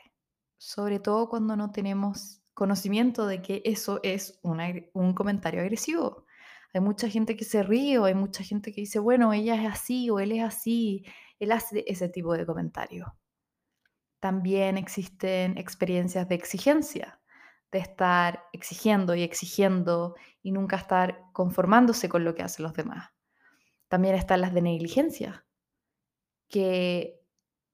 sobre 0.58 1.00
todo 1.00 1.30
cuando 1.30 1.56
no 1.56 1.72
tenemos 1.72 2.44
conocimiento 2.54 3.26
de 3.26 3.42
que 3.42 3.62
eso 3.66 4.00
es 4.04 4.40
un 4.44 5.14
comentario 5.14 5.62
agresivo. 5.62 6.26
Hay 6.74 6.82
mucha 6.82 7.10
gente 7.10 7.36
que 7.36 7.46
se 7.46 7.64
ríe 7.64 8.00
o 8.00 8.06
hay 8.06 8.14
mucha 8.14 8.44
gente 8.44 8.72
que 8.72 8.82
dice, 8.82 9.00
bueno, 9.00 9.34
ella 9.34 9.56
es 9.56 9.72
así 9.72 10.10
o 10.10 10.20
él 10.20 10.32
es 10.34 10.44
así. 10.44 11.04
Él 11.40 11.52
hace 11.52 11.84
ese 11.88 12.10
tipo 12.10 12.34
de 12.34 12.46
comentarios. 12.46 13.08
También 14.22 14.78
existen 14.78 15.58
experiencias 15.58 16.30
de 16.30 16.36
exigencia, 16.36 17.20
de 17.72 17.80
estar 17.80 18.46
exigiendo 18.54 19.16
y 19.16 19.24
exigiendo 19.24 20.16
y 20.44 20.52
nunca 20.52 20.76
estar 20.76 21.24
conformándose 21.34 22.08
con 22.08 22.24
lo 22.24 22.36
que 22.36 22.44
hacen 22.44 22.64
los 22.64 22.74
demás. 22.74 23.10
También 23.88 24.14
están 24.14 24.42
las 24.42 24.54
de 24.54 24.62
negligencia, 24.62 25.46
que 26.48 27.20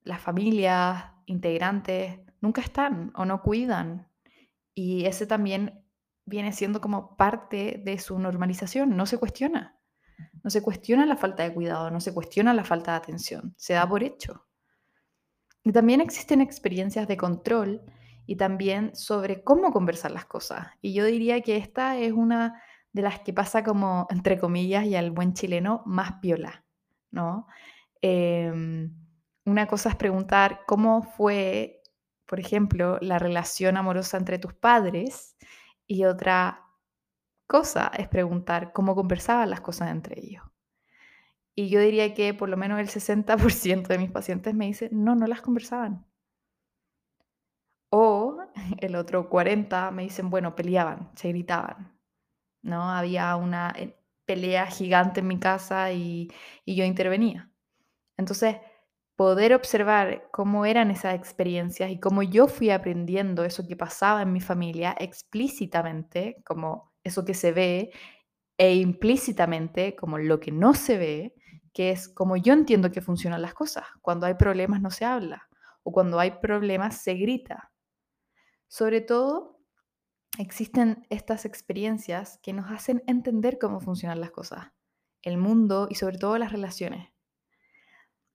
las 0.04 0.22
familias 0.22 1.12
integrantes 1.25 2.22
nunca 2.39 2.62
están 2.62 3.12
o 3.16 3.25
no 3.25 3.42
cuidan. 3.42 4.10
Y 4.74 5.06
ese 5.06 5.27
también 5.27 5.84
viene 6.24 6.54
siendo 6.54 6.80
como 6.80 7.18
parte 7.18 7.82
de 7.84 8.00
su 8.00 8.18
normalización, 8.20 8.96
no 8.96 9.06
se 9.06 9.18
cuestiona. 9.18 9.77
No 10.44 10.50
se 10.50 10.62
cuestiona 10.62 11.06
la 11.06 11.18
falta 11.18 11.44
de 11.44 11.54
cuidado, 11.54 11.92
no 11.92 12.00
se 12.00 12.13
cuestiona 12.13 12.54
la 12.54 12.63
falta 12.63 12.92
de 12.92 12.98
atención, 12.98 13.54
se 13.58 13.74
da 13.74 13.88
por 13.88 14.01
hecho. 14.01 14.47
También 15.74 16.02
existen 16.02 16.42
experiencias 16.42 17.08
de 17.08 17.18
control 17.18 17.82
y 18.26 18.36
también 18.36 18.96
sobre 18.96 19.44
cómo 19.44 19.72
conversar 19.72 20.12
las 20.12 20.26
cosas. 20.26 20.68
Y 20.82 20.94
yo 20.94 21.06
diría 21.06 21.42
que 21.42 21.58
esta 21.58 21.98
es 21.98 22.12
una 22.12 22.62
de 22.92 23.02
las 23.02 23.20
que 23.20 23.34
pasa 23.34 23.64
como, 23.64 24.08
entre 24.10 24.40
comillas, 24.40 24.86
y 24.86 24.96
al 24.96 25.12
buen 25.12 25.34
chileno, 25.34 25.84
más 25.86 26.14
piola, 26.22 26.66
¿no? 27.12 27.48
Em, 28.02 28.94
una 29.46 29.68
cosa 29.68 29.90
es 29.90 29.96
preguntar 29.96 30.62
cómo 30.68 31.04
fue, 31.04 31.82
por 32.26 32.40
ejemplo, 32.40 32.98
la 33.02 33.20
relación 33.20 33.78
amorosa 33.78 34.18
entre 34.18 34.40
tus 34.40 34.54
padres 34.54 35.38
y 35.88 36.06
otra 36.06 36.66
cosa 37.48 37.92
es 37.98 38.08
preguntar 38.10 38.74
cómo 38.74 38.96
conversaban 38.96 39.50
las 39.50 39.62
cosas 39.62 39.92
entre 39.92 40.20
ellos. 40.20 40.44
Y 41.60 41.70
yo 41.70 41.82
diría 41.82 42.14
que 42.14 42.36
por 42.36 42.50
lo 42.50 42.56
menos 42.56 42.80
el 42.80 42.88
60% 42.88 43.88
de 43.88 43.98
mis 43.98 44.12
pacientes 44.12 44.54
me 44.54 44.68
dicen, 44.68 44.90
no, 44.92 45.16
no 45.16 45.26
las 45.26 45.42
conversaban. 45.42 46.06
O 47.90 48.38
el 48.80 48.96
otro 48.96 49.28
40% 49.30 49.92
me 49.92 50.04
dicen, 50.04 50.30
bueno, 50.30 50.56
peleaban, 50.56 51.10
se 51.16 51.30
gritaban. 51.30 51.98
¿no? 52.62 52.84
Había 52.92 53.36
una 53.38 53.74
eh, 53.76 54.00
pelea 54.26 54.68
gigante 54.68 55.22
en 55.22 55.28
mi 55.28 55.40
casa 55.40 55.92
y, 55.92 56.30
y 56.64 56.76
yo 56.76 56.86
intervenía. 56.86 57.52
Entonces, 58.18 58.58
poder 59.16 59.56
observar 59.56 60.30
cómo 60.32 60.66
eran 60.66 60.92
esas 60.92 61.16
experiencias 61.16 61.90
y 61.90 62.00
cómo 62.00 62.22
yo 62.22 62.48
fui 62.48 62.70
aprendiendo 62.70 63.44
eso 63.46 63.68
que 63.68 63.76
pasaba 63.76 64.22
en 64.22 64.32
mi 64.32 64.42
familia 64.42 64.96
explícitamente, 65.00 66.38
como 66.46 66.94
eso 67.04 67.26
que 67.26 67.34
se 67.34 67.52
ve, 67.52 67.92
e 68.60 68.76
implícitamente 68.76 69.96
como 69.96 70.18
lo 70.20 70.40
que 70.40 70.52
no 70.52 70.74
se 70.74 70.98
ve, 70.98 71.36
que 71.78 71.92
es 71.92 72.10
como 72.10 72.38
yo 72.38 72.54
entiendo 72.54 72.90
que 72.90 73.02
funcionan 73.02 73.44
las 73.44 73.54
cosas. 73.54 73.86
Cuando 74.02 74.26
hay 74.26 74.34
problemas 74.34 74.82
no 74.82 74.90
se 74.90 75.06
habla 75.06 75.48
o 75.84 75.92
cuando 75.92 76.20
hay 76.20 76.32
problemas 76.42 76.98
se 77.04 77.14
grita. 77.14 77.72
Sobre 78.68 79.00
todo, 79.00 79.60
existen 80.40 81.06
estas 81.12 81.46
experiencias 81.46 82.40
que 82.42 82.52
nos 82.52 82.72
hacen 82.72 83.04
entender 83.06 83.60
cómo 83.60 83.80
funcionan 83.80 84.20
las 84.20 84.32
cosas, 84.32 84.72
el 85.22 85.38
mundo 85.38 85.86
y 85.88 85.94
sobre 85.94 86.18
todo 86.18 86.40
las 86.40 86.52
relaciones. 86.52 87.12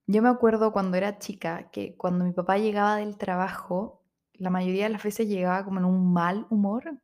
Yo 0.07 0.21
me 0.21 0.29
acuerdo 0.29 0.71
cuando 0.71 0.95
era 0.95 1.19
chica 1.19 1.69
que 1.69 1.97
cuando 1.97 2.23
mi 2.23 2.31
papá 2.31 2.59
llegaba 2.59 2.95
del 2.95 3.17
trabajo, 3.17 4.05
la 4.35 4.51
mayoría 4.51 4.85
de 4.85 4.91
las 4.91 5.03
veces 5.03 5.27
llegaba 5.27 5.65
como 5.65 5.79
en 5.79 5.85
un 5.85 6.13
mal 6.13 6.47
humor, 6.49 6.97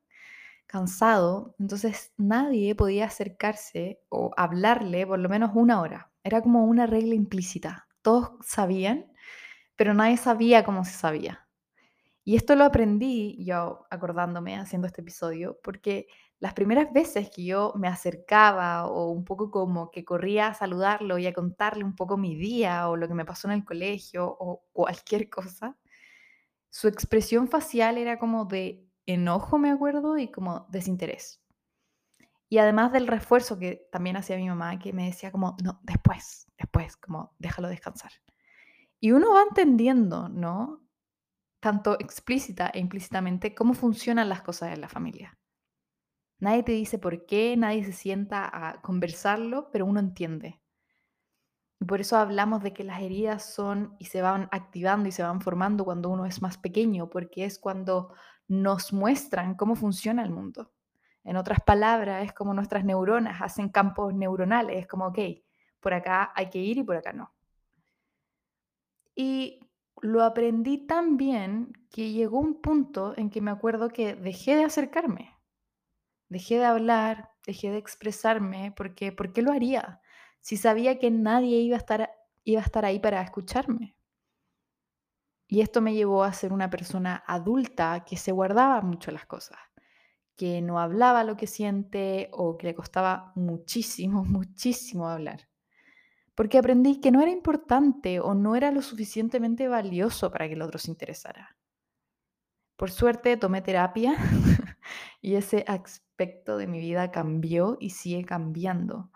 cansado, 0.67 1.53
entonces 1.59 2.13
nadie 2.15 2.75
podía 2.75 3.07
acercarse 3.07 3.99
o 4.07 4.31
hablarle 4.37 5.05
por 5.05 5.19
lo 5.19 5.27
menos 5.27 5.51
una 5.53 5.81
hora. 5.81 6.08
Era 6.23 6.41
como 6.41 6.65
una 6.65 6.85
regla 6.85 7.15
implícita. 7.15 7.87
Todos 8.01 8.31
sabían, 8.45 9.11
pero 9.75 9.93
nadie 9.93 10.17
sabía 10.17 10.63
cómo 10.65 10.85
se 10.85 10.93
sabía. 10.93 11.47
Y 12.25 12.35
esto 12.35 12.55
lo 12.55 12.65
aprendí 12.65 13.43
yo 13.45 13.85
acordándome 13.89 14.57
haciendo 14.57 14.87
este 14.87 15.01
episodio, 15.01 15.59
porque 15.63 16.07
las 16.39 16.53
primeras 16.53 16.93
veces 16.93 17.31
que 17.31 17.45
yo 17.45 17.73
me 17.77 17.87
acercaba 17.87 18.87
o 18.87 19.09
un 19.11 19.25
poco 19.25 19.51
como 19.51 19.91
que 19.91 20.05
corría 20.05 20.47
a 20.47 20.53
saludarlo 20.53 21.17
y 21.17 21.27
a 21.27 21.33
contarle 21.33 21.83
un 21.83 21.95
poco 21.95 22.17
mi 22.17 22.35
día 22.35 22.89
o 22.89 22.97
lo 22.97 23.07
que 23.07 23.15
me 23.15 23.25
pasó 23.25 23.47
en 23.49 23.53
el 23.55 23.65
colegio 23.65 24.27
o 24.39 24.63
cualquier 24.73 25.29
cosa, 25.29 25.77
su 26.69 26.87
expresión 26.87 27.47
facial 27.47 27.97
era 27.97 28.19
como 28.19 28.45
de 28.45 28.85
enojo, 29.07 29.57
me 29.59 29.71
acuerdo, 29.71 30.17
y 30.17 30.31
como 30.31 30.67
desinterés. 30.71 31.41
Y 32.49 32.57
además 32.57 32.91
del 32.91 33.07
refuerzo 33.07 33.59
que 33.59 33.87
también 33.91 34.17
hacía 34.17 34.35
mi 34.37 34.49
mamá, 34.49 34.79
que 34.79 34.91
me 34.91 35.05
decía 35.05 35.31
como, 35.31 35.55
no, 35.63 35.79
después, 35.83 36.47
después, 36.57 36.97
como 36.97 37.35
déjalo 37.37 37.69
descansar. 37.69 38.11
Y 38.99 39.11
uno 39.11 39.33
va 39.33 39.43
entendiendo, 39.43 40.29
¿no? 40.29 40.81
Tanto 41.59 41.99
explícita 41.99 42.71
e 42.73 42.79
implícitamente 42.79 43.53
cómo 43.53 43.73
funcionan 43.73 44.29
las 44.29 44.41
cosas 44.41 44.73
en 44.73 44.81
la 44.81 44.89
familia. 44.89 45.37
Nadie 46.39 46.63
te 46.63 46.71
dice 46.71 46.97
por 46.97 47.25
qué, 47.25 47.55
nadie 47.55 47.83
se 47.83 47.93
sienta 47.93 48.49
a 48.51 48.81
conversarlo, 48.81 49.69
pero 49.71 49.85
uno 49.85 49.99
entiende. 49.99 50.59
Y 51.79 51.85
por 51.85 52.01
eso 52.01 52.17
hablamos 52.17 52.63
de 52.63 52.73
que 52.73 52.83
las 52.83 53.01
heridas 53.01 53.53
son 53.53 53.95
y 53.99 54.05
se 54.05 54.21
van 54.21 54.49
activando 54.51 55.07
y 55.07 55.11
se 55.11 55.23
van 55.23 55.41
formando 55.41 55.85
cuando 55.85 56.09
uno 56.09 56.25
es 56.25 56.41
más 56.41 56.57
pequeño, 56.57 57.09
porque 57.09 57.45
es 57.45 57.59
cuando 57.59 58.13
nos 58.47 58.91
muestran 58.91 59.55
cómo 59.55 59.75
funciona 59.75 60.23
el 60.23 60.31
mundo. 60.31 60.71
En 61.23 61.37
otras 61.37 61.59
palabras, 61.61 62.25
es 62.25 62.33
como 62.33 62.53
nuestras 62.53 62.85
neuronas 62.85 63.41
hacen 63.41 63.69
campos 63.69 64.13
neuronales, 64.13 64.77
es 64.77 64.87
como, 64.87 65.07
ok, 65.07 65.19
por 65.79 65.93
acá 65.93 66.31
hay 66.35 66.49
que 66.49 66.59
ir 66.59 66.77
y 66.77 66.83
por 66.83 66.95
acá 66.95 67.13
no. 67.13 67.33
Y 69.15 69.59
lo 70.01 70.23
aprendí 70.23 70.85
tan 70.87 71.17
bien 71.17 71.73
que 71.91 72.11
llegó 72.11 72.39
un 72.39 72.61
punto 72.61 73.13
en 73.17 73.29
que 73.29 73.41
me 73.41 73.51
acuerdo 73.51 73.89
que 73.89 74.15
dejé 74.15 74.55
de 74.55 74.63
acercarme. 74.63 75.35
Dejé 76.29 76.57
de 76.57 76.65
hablar, 76.65 77.31
dejé 77.45 77.71
de 77.71 77.77
expresarme, 77.77 78.73
porque 78.75 79.11
¿por 79.11 79.33
qué 79.33 79.41
lo 79.41 79.51
haría? 79.51 80.01
Si 80.39 80.57
sabía 80.57 80.99
que 80.99 81.11
nadie 81.11 81.57
iba 81.57 81.75
a 81.75 81.79
estar, 81.79 82.11
iba 82.43 82.61
a 82.61 82.63
estar 82.63 82.85
ahí 82.85 82.99
para 82.99 83.21
escucharme. 83.21 83.95
Y 85.47 85.61
esto 85.61 85.81
me 85.81 85.95
llevó 85.95 86.23
a 86.23 86.31
ser 86.31 86.53
una 86.53 86.69
persona 86.69 87.23
adulta 87.25 88.05
que 88.05 88.17
se 88.17 88.31
guardaba 88.31 88.81
mucho 88.81 89.11
las 89.11 89.25
cosas, 89.25 89.57
que 90.39 90.61
no 90.61 90.79
hablaba 90.79 91.25
lo 91.25 91.35
que 91.35 91.47
siente 91.47 92.29
o 92.31 92.57
que 92.57 92.67
le 92.67 92.73
costaba 92.73 93.33
muchísimo, 93.35 94.23
muchísimo 94.25 95.09
hablar. 95.09 95.49
Porque 96.33 96.57
aprendí 96.57 97.01
que 97.01 97.11
no 97.11 97.21
era 97.21 97.29
importante 97.29 98.21
o 98.21 98.33
no 98.33 98.55
era 98.55 98.71
lo 98.71 98.81
suficientemente 98.81 99.67
valioso 99.67 100.31
para 100.31 100.47
que 100.47 100.53
el 100.53 100.61
otro 100.61 100.79
se 100.79 100.91
interesara. 100.91 101.57
Por 102.77 102.89
suerte 102.89 103.35
tomé 103.35 103.61
terapia 103.61 104.15
y 105.21 105.35
ese 105.35 105.65
aspecto 105.67 106.55
de 106.55 106.67
mi 106.67 106.79
vida 106.79 107.11
cambió 107.11 107.75
y 107.81 107.89
sigue 107.89 108.23
cambiando. 108.23 109.11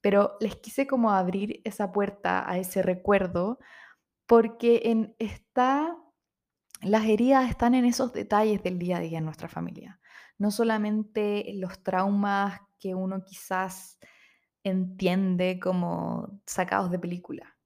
Pero 0.00 0.38
les 0.40 0.56
quise 0.56 0.86
como 0.86 1.10
abrir 1.10 1.60
esa 1.64 1.92
puerta 1.92 2.50
a 2.50 2.56
ese 2.56 2.80
recuerdo 2.80 3.58
porque 4.26 4.80
en 4.86 5.14
está, 5.18 5.94
las 6.80 7.04
heridas 7.04 7.50
están 7.50 7.74
en 7.74 7.84
esos 7.84 8.14
detalles 8.14 8.62
del 8.62 8.78
día 8.78 8.96
a 8.96 9.00
día 9.00 9.18
en 9.18 9.26
nuestra 9.26 9.48
familia. 9.48 10.00
No 10.42 10.50
solamente 10.50 11.52
los 11.54 11.84
traumas 11.84 12.60
que 12.80 12.96
uno 12.96 13.22
quizás 13.24 14.00
entiende 14.64 15.60
como 15.60 16.42
sacados 16.46 16.90
de 16.90 16.98
película. 16.98 17.56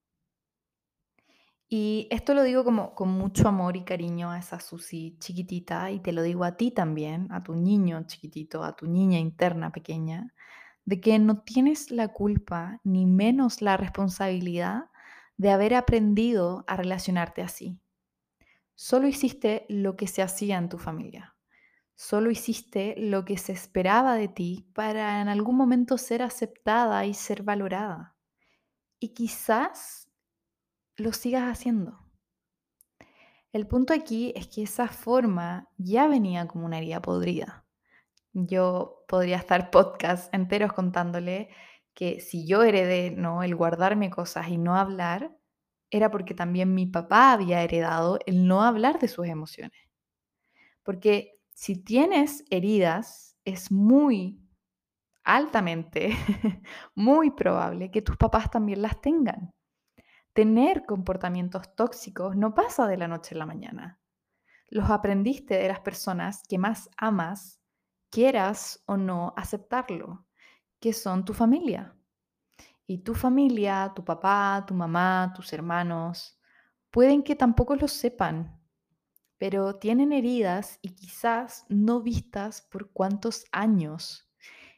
Y 1.71 2.07
esto 2.11 2.35
lo 2.35 2.43
digo 2.43 2.65
como 2.65 2.95
con 2.95 3.09
mucho 3.09 3.49
amor 3.49 3.79
y 3.79 3.85
cariño 3.85 4.31
a 4.31 4.39
esa 4.39 4.61
Susi 4.61 5.17
chiquitita 5.19 5.91
y 5.91 6.01
te 6.01 6.13
lo 6.13 6.21
digo 6.21 6.45
a 6.45 6.59
ti 6.59 6.71
también, 6.71 7.33
a 7.33 7.43
tu 7.43 7.55
niño 7.55 8.07
chiquitito, 8.07 8.63
a 8.63 8.77
tu 8.77 8.87
niña 8.87 9.19
interna 9.19 9.73
pequeña, 9.73 10.35
de 10.85 11.01
que 11.01 11.19
no 11.19 11.45
tienes 11.45 11.91
la 11.91 12.09
culpa 12.09 12.83
ni 12.85 13.07
menos 13.07 13.63
la 13.63 13.79
responsabilidad 13.79 14.91
de 15.39 15.51
haber 15.51 15.75
aprendido 15.75 16.67
a 16.67 16.77
relacionarte 16.77 17.41
así. 17.41 17.81
Solo 18.75 19.09
hiciste 19.09 19.65
lo 19.71 19.97
que 19.97 20.09
se 20.09 20.21
hacía 20.21 20.59
en 20.59 20.69
tu 20.69 20.77
familia. 20.77 21.36
Solo 21.97 22.31
hiciste 22.31 22.95
lo 22.99 23.25
que 23.25 23.39
se 23.39 23.53
esperaba 23.53 24.17
de 24.17 24.29
ti 24.29 24.71
para 24.75 25.23
en 25.23 25.29
algún 25.29 25.57
momento 25.57 25.97
ser 25.97 26.23
aceptada 26.23 27.07
y 27.07 27.15
ser 27.15 27.43
valorada. 27.43 28.15
Y 29.01 29.15
quizás 29.15 30.11
lo 30.97 31.15
sigas 31.15 31.51
haciendo. 31.51 31.99
El 33.51 33.67
punto 33.67 33.95
aquí 33.95 34.35
es 34.37 34.47
que 34.47 34.65
esa 34.65 34.89
forma 34.89 35.71
ya 35.79 36.07
venía 36.07 36.47
como 36.47 36.67
una 36.67 36.77
herida 36.77 37.01
podrida. 37.01 37.65
Yo 38.35 39.05
podría 39.09 39.39
estar 39.39 39.71
podcast 39.71 40.33
enteros 40.35 40.75
contándole 40.75 41.49
que 41.95 42.21
si 42.21 42.47
yo 42.47 42.63
heredé 42.63 43.11
no 43.11 43.43
el 43.43 43.55
guardarme 43.55 44.11
cosas 44.11 44.49
y 44.49 44.59
no 44.59 44.77
hablar, 44.77 45.35
era 45.91 46.11
porque 46.11 46.35
también 46.35 46.75
mi 46.75 46.85
papá 46.85 47.33
había 47.33 47.63
heredado 47.63 48.19
el 48.27 48.47
no 48.47 48.63
hablar 48.63 48.99
de 48.99 49.09
sus 49.09 49.27
emociones. 49.27 49.81
Porque 50.83 51.36
si 51.57 51.83
tienes 51.83 52.45
heridas, 52.51 53.37
es 53.45 53.73
muy 53.73 54.41
altamente, 55.25 56.11
muy 56.95 57.31
probable 57.31 57.91
que 57.91 58.03
tus 58.03 58.17
papás 58.17 58.51
también 58.51 58.83
las 58.83 59.01
tengan 59.01 59.57
tener 60.37 60.85
comportamientos 60.85 61.75
tóxicos 61.75 62.37
no 62.37 62.55
pasa 62.55 62.87
de 62.87 62.99
la 62.99 63.09
noche 63.09 63.35
a 63.35 63.39
la 63.39 63.47
mañana. 63.47 63.99
Los 64.69 64.91
aprendiste 64.91 65.55
de 65.57 65.67
las 65.67 65.81
personas 65.81 66.43
que 66.47 66.59
más 66.59 66.91
amas, 66.99 67.63
quieras 68.11 68.85
o 68.85 68.99
no 68.99 69.33
aceptarlo, 69.35 70.27
que 70.79 70.93
son 70.93 71.25
tu 71.25 71.33
familia. 71.33 71.97
Y 72.87 72.99
tu 72.99 73.15
familia, 73.15 73.93
tu 73.97 74.05
papá, 74.05 74.63
tu 74.67 74.75
mamá, 74.75 75.33
tus 75.35 75.55
hermanos, 75.55 76.39
pueden 76.91 77.23
que 77.23 77.35
tampoco 77.35 77.75
lo 77.75 77.89
sepan, 77.89 78.56
pero 79.39 79.77
tienen 79.77 80.13
heridas 80.13 80.79
y 80.83 80.95
quizás 80.95 81.67
no 81.69 82.03
vistas 82.03 82.63
por 82.63 82.93
cuántos 82.93 83.45
años. 83.53 84.31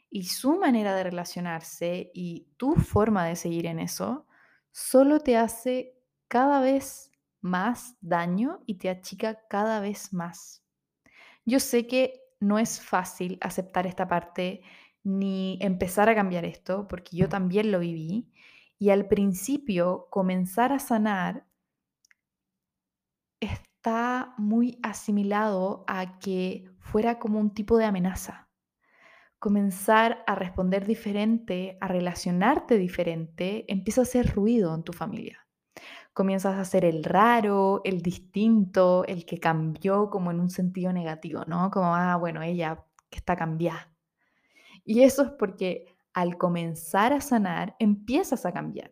Y 0.09 0.25
su 0.25 0.57
manera 0.57 0.95
de 0.95 1.03
relacionarse 1.03 2.11
y 2.13 2.47
tu 2.57 2.75
forma 2.75 3.25
de 3.25 3.35
seguir 3.35 3.65
en 3.67 3.79
eso 3.79 4.25
solo 4.71 5.19
te 5.19 5.37
hace 5.37 5.95
cada 6.27 6.61
vez 6.61 7.11
más 7.41 7.95
daño 8.01 8.61
y 8.65 8.75
te 8.75 8.89
achica 8.89 9.47
cada 9.47 9.79
vez 9.79 10.13
más. 10.13 10.63
Yo 11.45 11.59
sé 11.59 11.87
que 11.87 12.21
no 12.39 12.59
es 12.59 12.81
fácil 12.81 13.37
aceptar 13.41 13.87
esta 13.87 14.07
parte 14.07 14.61
ni 15.03 15.57
empezar 15.61 16.09
a 16.09 16.15
cambiar 16.15 16.45
esto, 16.45 16.87
porque 16.87 17.17
yo 17.17 17.29
también 17.29 17.71
lo 17.71 17.79
viví, 17.79 18.31
y 18.77 18.91
al 18.91 19.07
principio 19.07 20.07
comenzar 20.09 20.71
a 20.71 20.79
sanar 20.79 21.45
está 23.79 24.33
muy 24.37 24.77
asimilado 24.83 25.85
a 25.87 26.19
que 26.19 26.69
fuera 26.79 27.17
como 27.17 27.39
un 27.39 27.53
tipo 27.53 27.77
de 27.77 27.85
amenaza 27.85 28.49
comenzar 29.39 30.21
a 30.27 30.35
responder 30.35 30.85
diferente, 30.85 31.77
a 31.79 31.87
relacionarte 31.87 32.77
diferente, 32.77 33.63
empieza 33.71 34.01
a 34.01 34.03
hacer 34.03 34.35
ruido 34.35 34.75
en 34.75 34.83
tu 34.83 34.91
familia. 34.91 35.47
Comienzas 36.11 36.57
a 36.57 36.65
ser 36.65 36.83
el 36.83 37.05
raro, 37.05 37.79
el 37.85 38.01
distinto, 38.01 39.05
el 39.05 39.25
que 39.25 39.39
cambió 39.39 40.09
como 40.09 40.31
en 40.31 40.41
un 40.41 40.49
sentido 40.49 40.91
negativo, 40.91 41.45
¿no? 41.47 41.71
Como, 41.71 41.95
ah, 41.95 42.17
bueno, 42.17 42.41
ella 42.41 42.85
que 43.09 43.19
está 43.19 43.37
cambiada. 43.37 43.93
Y 44.83 45.03
eso 45.03 45.23
es 45.23 45.29
porque 45.39 45.85
al 46.13 46.37
comenzar 46.37 47.13
a 47.13 47.21
sanar, 47.21 47.77
empiezas 47.79 48.45
a 48.45 48.51
cambiar. 48.51 48.91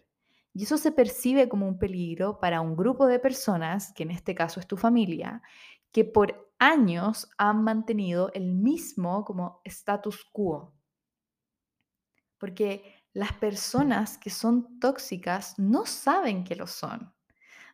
Y 0.58 0.64
eso 0.64 0.80
se 0.80 0.92
percibe 0.92 1.48
como 1.48 1.68
un 1.68 1.78
peligro 1.78 2.40
para 2.40 2.62
un 2.62 2.76
grupo 2.76 3.06
de 3.06 3.20
personas, 3.20 3.94
que 3.94 4.02
en 4.02 4.10
este 4.10 4.34
caso 4.34 4.60
es 4.60 4.66
tu 4.66 4.76
familia, 4.76 5.44
que 5.92 6.04
por 6.04 6.52
años 6.58 7.30
han 7.38 7.64
mantenido 7.64 8.32
el 8.34 8.56
mismo 8.56 9.24
como 9.24 9.62
status 9.66 10.26
quo. 10.34 10.74
Porque 12.40 12.82
las 13.14 13.34
personas 13.34 14.18
que 14.18 14.32
son 14.32 14.80
tóxicas 14.80 15.60
no 15.60 15.86
saben 15.86 16.44
que 16.44 16.56
lo 16.56 16.66
son. 16.66 17.14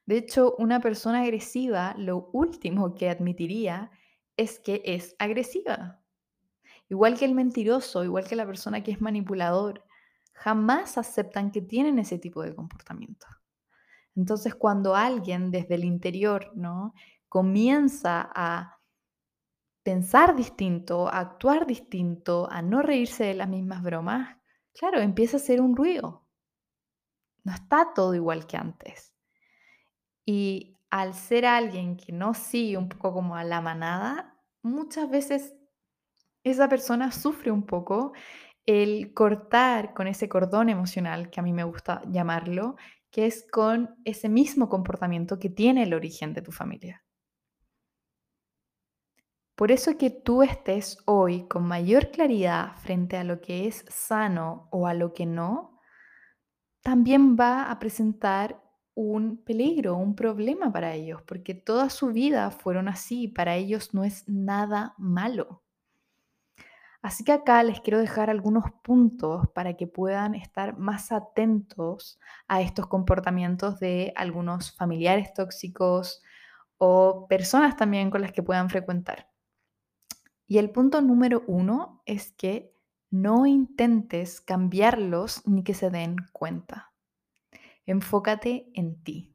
De 0.06 0.18
hecho, 0.18 0.54
una 0.58 0.82
persona 0.82 1.22
agresiva 1.22 1.96
lo 1.98 2.32
último 2.34 2.96
que 2.96 3.10
admitiría 3.10 3.92
es 4.36 4.60
que 4.60 4.82
es 4.84 5.16
agresiva. 5.20 6.04
Igual 6.90 7.18
que 7.18 7.24
el 7.24 7.34
mentiroso, 7.34 8.04
igual 8.04 8.26
que 8.26 8.36
la 8.36 8.46
persona 8.46 8.84
que 8.84 8.92
es 8.92 9.00
manipulador, 9.00 9.86
jamás 10.34 10.98
aceptan 10.98 11.52
que 11.52 11.62
tienen 11.62 12.00
ese 12.00 12.18
tipo 12.20 12.42
de 12.42 12.54
comportamiento. 12.54 13.28
Entonces, 14.16 14.54
cuando 14.56 14.96
alguien 14.96 15.50
desde 15.52 15.76
el 15.76 15.86
interior, 15.86 16.52
¿no? 16.56 16.94
comienza 17.34 18.30
a 18.36 18.80
pensar 19.82 20.36
distinto, 20.36 21.08
a 21.08 21.20
actuar 21.20 21.66
distinto, 21.66 22.48
a 22.52 22.62
no 22.62 22.84
reírse 22.84 23.24
de 23.24 23.34
las 23.34 23.50
mismas 23.50 23.82
bromas, 23.82 24.38
claro, 24.72 25.00
empieza 25.00 25.38
a 25.38 25.40
ser 25.40 25.60
un 25.60 25.76
ruido. 25.76 26.28
No 27.44 27.54
está 27.54 27.92
todo 27.96 28.14
igual 28.14 28.46
que 28.46 28.58
antes. 28.58 29.16
Y 30.26 30.78
al 30.92 31.16
ser 31.16 31.48
alguien 31.48 31.98
que 31.98 32.12
no 32.12 32.36
sigue 32.36 32.78
un 32.78 32.88
poco 32.88 33.14
como 33.14 33.36
a 33.36 33.44
la 33.44 33.62
manada, 33.62 34.40
muchas 34.62 35.10
veces 35.10 35.56
esa 36.44 36.70
persona 36.70 37.12
sufre 37.12 37.50
un 37.50 37.66
poco 37.66 38.14
el 38.66 39.14
cortar 39.14 39.94
con 39.94 40.08
ese 40.08 40.30
cordón 40.30 40.70
emocional, 40.70 41.30
que 41.30 41.40
a 41.40 41.44
mí 41.44 41.54
me 41.54 41.64
gusta 41.64 42.02
llamarlo, 42.10 42.76
que 43.12 43.26
es 43.26 43.46
con 43.52 43.96
ese 44.06 44.30
mismo 44.30 44.70
comportamiento 44.70 45.38
que 45.38 45.50
tiene 45.50 45.84
el 45.84 45.94
origen 45.94 46.34
de 46.34 46.42
tu 46.42 46.52
familia. 46.52 47.04
Por 49.56 49.72
eso 49.72 49.98
que 49.98 50.10
tú 50.10 50.42
estés 50.42 50.98
hoy 51.06 51.48
con 51.48 51.64
mayor 51.64 52.10
claridad 52.10 52.76
frente 52.78 53.18
a 53.18 53.24
lo 53.24 53.40
que 53.40 53.68
es 53.68 53.86
sano 53.88 54.68
o 54.72 54.88
a 54.88 54.96
lo 54.96 55.14
que 55.14 55.28
no, 55.28 55.80
también 56.82 57.38
va 57.40 57.70
a 57.70 57.80
presentar 57.80 58.62
un 58.96 59.44
peligro, 59.44 59.96
un 59.96 60.16
problema 60.16 60.72
para 60.72 60.94
ellos, 60.94 61.22
porque 61.24 61.54
toda 61.54 61.90
su 61.90 62.08
vida 62.08 62.52
fueron 62.52 62.88
así, 62.88 63.28
para 63.28 63.56
ellos 63.56 63.94
no 63.94 64.04
es 64.04 64.28
nada 64.28 64.96
malo. 64.98 65.63
Así 67.04 67.26
que 67.26 67.34
acá 67.34 67.62
les 67.64 67.82
quiero 67.82 68.00
dejar 68.00 68.30
algunos 68.30 68.64
puntos 68.82 69.50
para 69.54 69.76
que 69.76 69.88
puedan 69.88 70.36
estar 70.36 70.78
más 70.78 71.12
atentos 71.12 72.18
a 72.48 72.62
estos 72.62 72.88
comportamientos 72.88 73.78
de 73.82 74.14
algunos 74.16 74.72
familiares 74.72 75.34
tóxicos 75.34 76.24
o 76.78 77.28
personas 77.28 77.76
también 77.76 78.10
con 78.10 78.22
las 78.22 78.32
que 78.32 78.42
puedan 78.42 78.70
frecuentar. 78.70 79.30
Y 80.48 80.60
el 80.60 80.72
punto 80.72 81.02
número 81.02 81.44
uno 81.46 82.02
es 82.06 82.32
que 82.32 82.74
no 83.12 83.46
intentes 83.46 84.40
cambiarlos 84.40 85.46
ni 85.46 85.62
que 85.66 85.74
se 85.74 85.90
den 85.90 86.16
cuenta. 86.32 86.94
Enfócate 87.86 88.72
en 88.76 89.04
ti. 89.04 89.33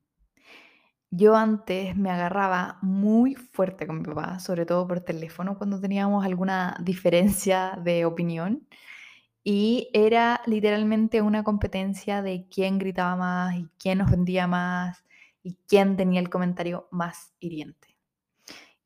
Yo 1.11 1.37
antes 1.37 1.97
me 1.97 2.11
agarraba 2.11 2.79
muy 2.83 3.35
fuerte 3.35 3.87
con 3.87 3.99
mi 3.99 4.05
papá, 4.05 4.41
sobre 4.41 4.67
todo 4.67 4.87
por 4.87 5.01
teléfono, 5.01 5.57
cuando 5.57 5.81
teníamos 5.81 6.25
alguna 6.25 6.77
diferencia 6.81 7.79
de 7.83 8.05
opinión. 8.05 8.67
Y 9.43 9.89
era 9.95 10.43
literalmente 10.45 11.23
una 11.23 11.45
competencia 11.45 12.21
de 12.21 12.47
quién 12.51 12.79
gritaba 12.79 13.17
más 13.17 13.57
y 13.57 13.69
quién 13.79 14.03
ofendía 14.03 14.47
más 14.47 15.03
y 15.43 15.57
quién 15.67 15.97
tenía 15.97 16.21
el 16.21 16.29
comentario 16.29 16.89
más 16.91 17.33
hiriente. 17.41 17.97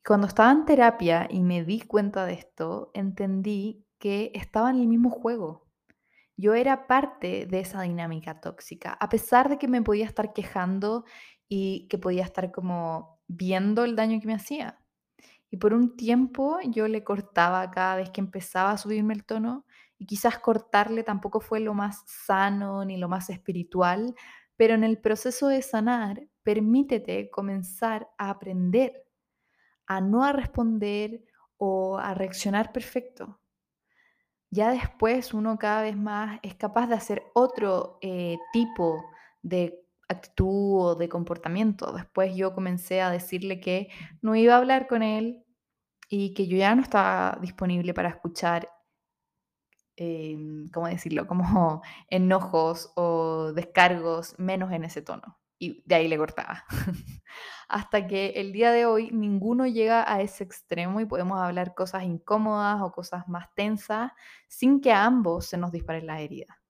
Cuando 0.06 0.28
estaba 0.28 0.52
en 0.52 0.64
terapia 0.64 1.26
y 1.28 1.40
me 1.40 1.64
di 1.64 1.80
cuenta 1.80 2.24
de 2.24 2.34
esto, 2.34 2.92
entendí 2.94 3.84
que 3.98 4.30
estaba 4.34 4.70
en 4.70 4.76
el 4.76 4.86
mismo 4.86 5.10
juego. 5.10 5.66
Yo 6.36 6.54
era 6.54 6.86
parte 6.86 7.46
de 7.46 7.60
esa 7.60 7.82
dinámica 7.82 8.40
tóxica, 8.40 8.92
a 8.94 9.08
pesar 9.08 9.48
de 9.48 9.58
que 9.58 9.68
me 9.68 9.82
podía 9.82 10.06
estar 10.06 10.32
quejando 10.32 11.04
y 11.54 11.86
que 11.88 11.98
podía 11.98 12.24
estar 12.24 12.50
como 12.50 13.20
viendo 13.28 13.84
el 13.84 13.94
daño 13.94 14.18
que 14.22 14.26
me 14.26 14.32
hacía. 14.32 14.78
Y 15.50 15.58
por 15.58 15.74
un 15.74 15.98
tiempo 15.98 16.58
yo 16.64 16.88
le 16.88 17.04
cortaba 17.04 17.70
cada 17.70 17.96
vez 17.96 18.08
que 18.08 18.22
empezaba 18.22 18.70
a 18.70 18.78
subirme 18.78 19.12
el 19.12 19.26
tono 19.26 19.66
y 19.98 20.06
quizás 20.06 20.38
cortarle 20.38 21.02
tampoco 21.02 21.40
fue 21.40 21.60
lo 21.60 21.74
más 21.74 22.04
sano 22.06 22.86
ni 22.86 22.96
lo 22.96 23.06
más 23.06 23.28
espiritual, 23.28 24.14
pero 24.56 24.72
en 24.72 24.82
el 24.82 24.96
proceso 24.98 25.48
de 25.48 25.60
sanar, 25.60 26.26
permítete 26.42 27.28
comenzar 27.28 28.08
a 28.16 28.30
aprender 28.30 29.04
a 29.86 30.00
no 30.00 30.32
responder 30.32 31.22
o 31.58 31.98
a 31.98 32.14
reaccionar 32.14 32.72
perfecto. 32.72 33.40
ya 34.48 34.70
después 34.70 35.34
uno 35.34 35.58
cada 35.58 35.82
vez 35.82 35.98
más 35.98 36.40
es 36.42 36.54
capaz 36.54 36.86
de 36.86 36.94
hacer 36.94 37.24
otro 37.34 37.98
eh, 38.00 38.38
tipo 38.54 39.04
de 39.42 39.81
actitud 40.12 40.80
o 40.80 40.94
de 40.94 41.08
comportamiento. 41.08 41.92
Después 41.92 42.34
yo 42.36 42.54
comencé 42.54 43.00
a 43.02 43.10
decirle 43.10 43.60
que 43.60 43.88
no 44.20 44.34
iba 44.36 44.54
a 44.54 44.58
hablar 44.58 44.86
con 44.86 45.02
él 45.02 45.44
y 46.08 46.34
que 46.34 46.46
yo 46.46 46.56
ya 46.58 46.74
no 46.74 46.82
estaba 46.82 47.38
disponible 47.40 47.94
para 47.94 48.10
escuchar, 48.10 48.68
em, 49.96 50.68
¿cómo 50.70 50.86
decirlo? 50.88 51.26
Como 51.26 51.42
enojos 52.08 52.92
o 52.96 53.52
descargos, 53.54 54.38
menos 54.38 54.72
en 54.72 54.84
ese 54.84 55.02
tono. 55.02 55.38
Y 55.58 55.82
de 55.86 55.94
ahí 55.94 56.08
le 56.08 56.18
cortaba. 56.18 56.64
Hasta 57.68 58.06
que 58.06 58.30
el 58.36 58.52
día 58.52 58.72
de 58.72 58.84
hoy 58.84 59.10
ninguno 59.12 59.66
llega 59.66 60.04
a 60.12 60.20
ese 60.20 60.44
extremo 60.44 61.00
y 61.00 61.06
podemos 61.06 61.40
hablar 61.40 61.74
cosas 61.74 62.02
incómodas 62.04 62.82
o 62.82 62.92
cosas 62.92 63.28
más 63.28 63.48
tensas 63.54 64.12
sin 64.48 64.80
que 64.80 64.92
a 64.92 65.04
ambos 65.04 65.46
se 65.46 65.56
nos 65.56 65.72
disparen 65.72 66.06
las 66.06 66.20
heridas. 66.20 66.61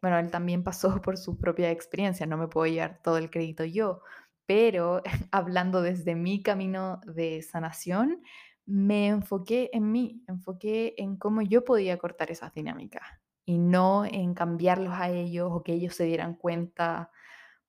Bueno, 0.00 0.18
él 0.18 0.30
también 0.30 0.62
pasó 0.64 0.90
por 1.02 1.16
sus 1.18 1.36
propias 1.38 1.72
experiencias, 1.72 2.28
no 2.28 2.36
me 2.36 2.48
puedo 2.48 2.66
llevar 2.70 3.00
todo 3.02 3.18
el 3.18 3.30
crédito 3.30 3.64
yo, 3.64 4.02
pero 4.46 5.02
hablando 5.32 5.82
desde 5.82 6.14
mi 6.14 6.42
camino 6.42 7.00
de 7.06 7.42
sanación, 7.42 8.22
me 8.66 9.08
enfoqué 9.08 9.70
en 9.72 9.90
mí, 9.92 10.22
enfoqué 10.28 10.94
en 10.98 11.16
cómo 11.16 11.42
yo 11.42 11.64
podía 11.64 11.98
cortar 11.98 12.30
esas 12.30 12.52
dinámicas 12.52 13.02
y 13.46 13.58
no 13.58 14.04
en 14.04 14.34
cambiarlos 14.34 14.92
a 14.94 15.08
ellos 15.10 15.48
o 15.50 15.62
que 15.62 15.72
ellos 15.72 15.94
se 15.94 16.04
dieran 16.04 16.34
cuenta, 16.34 17.10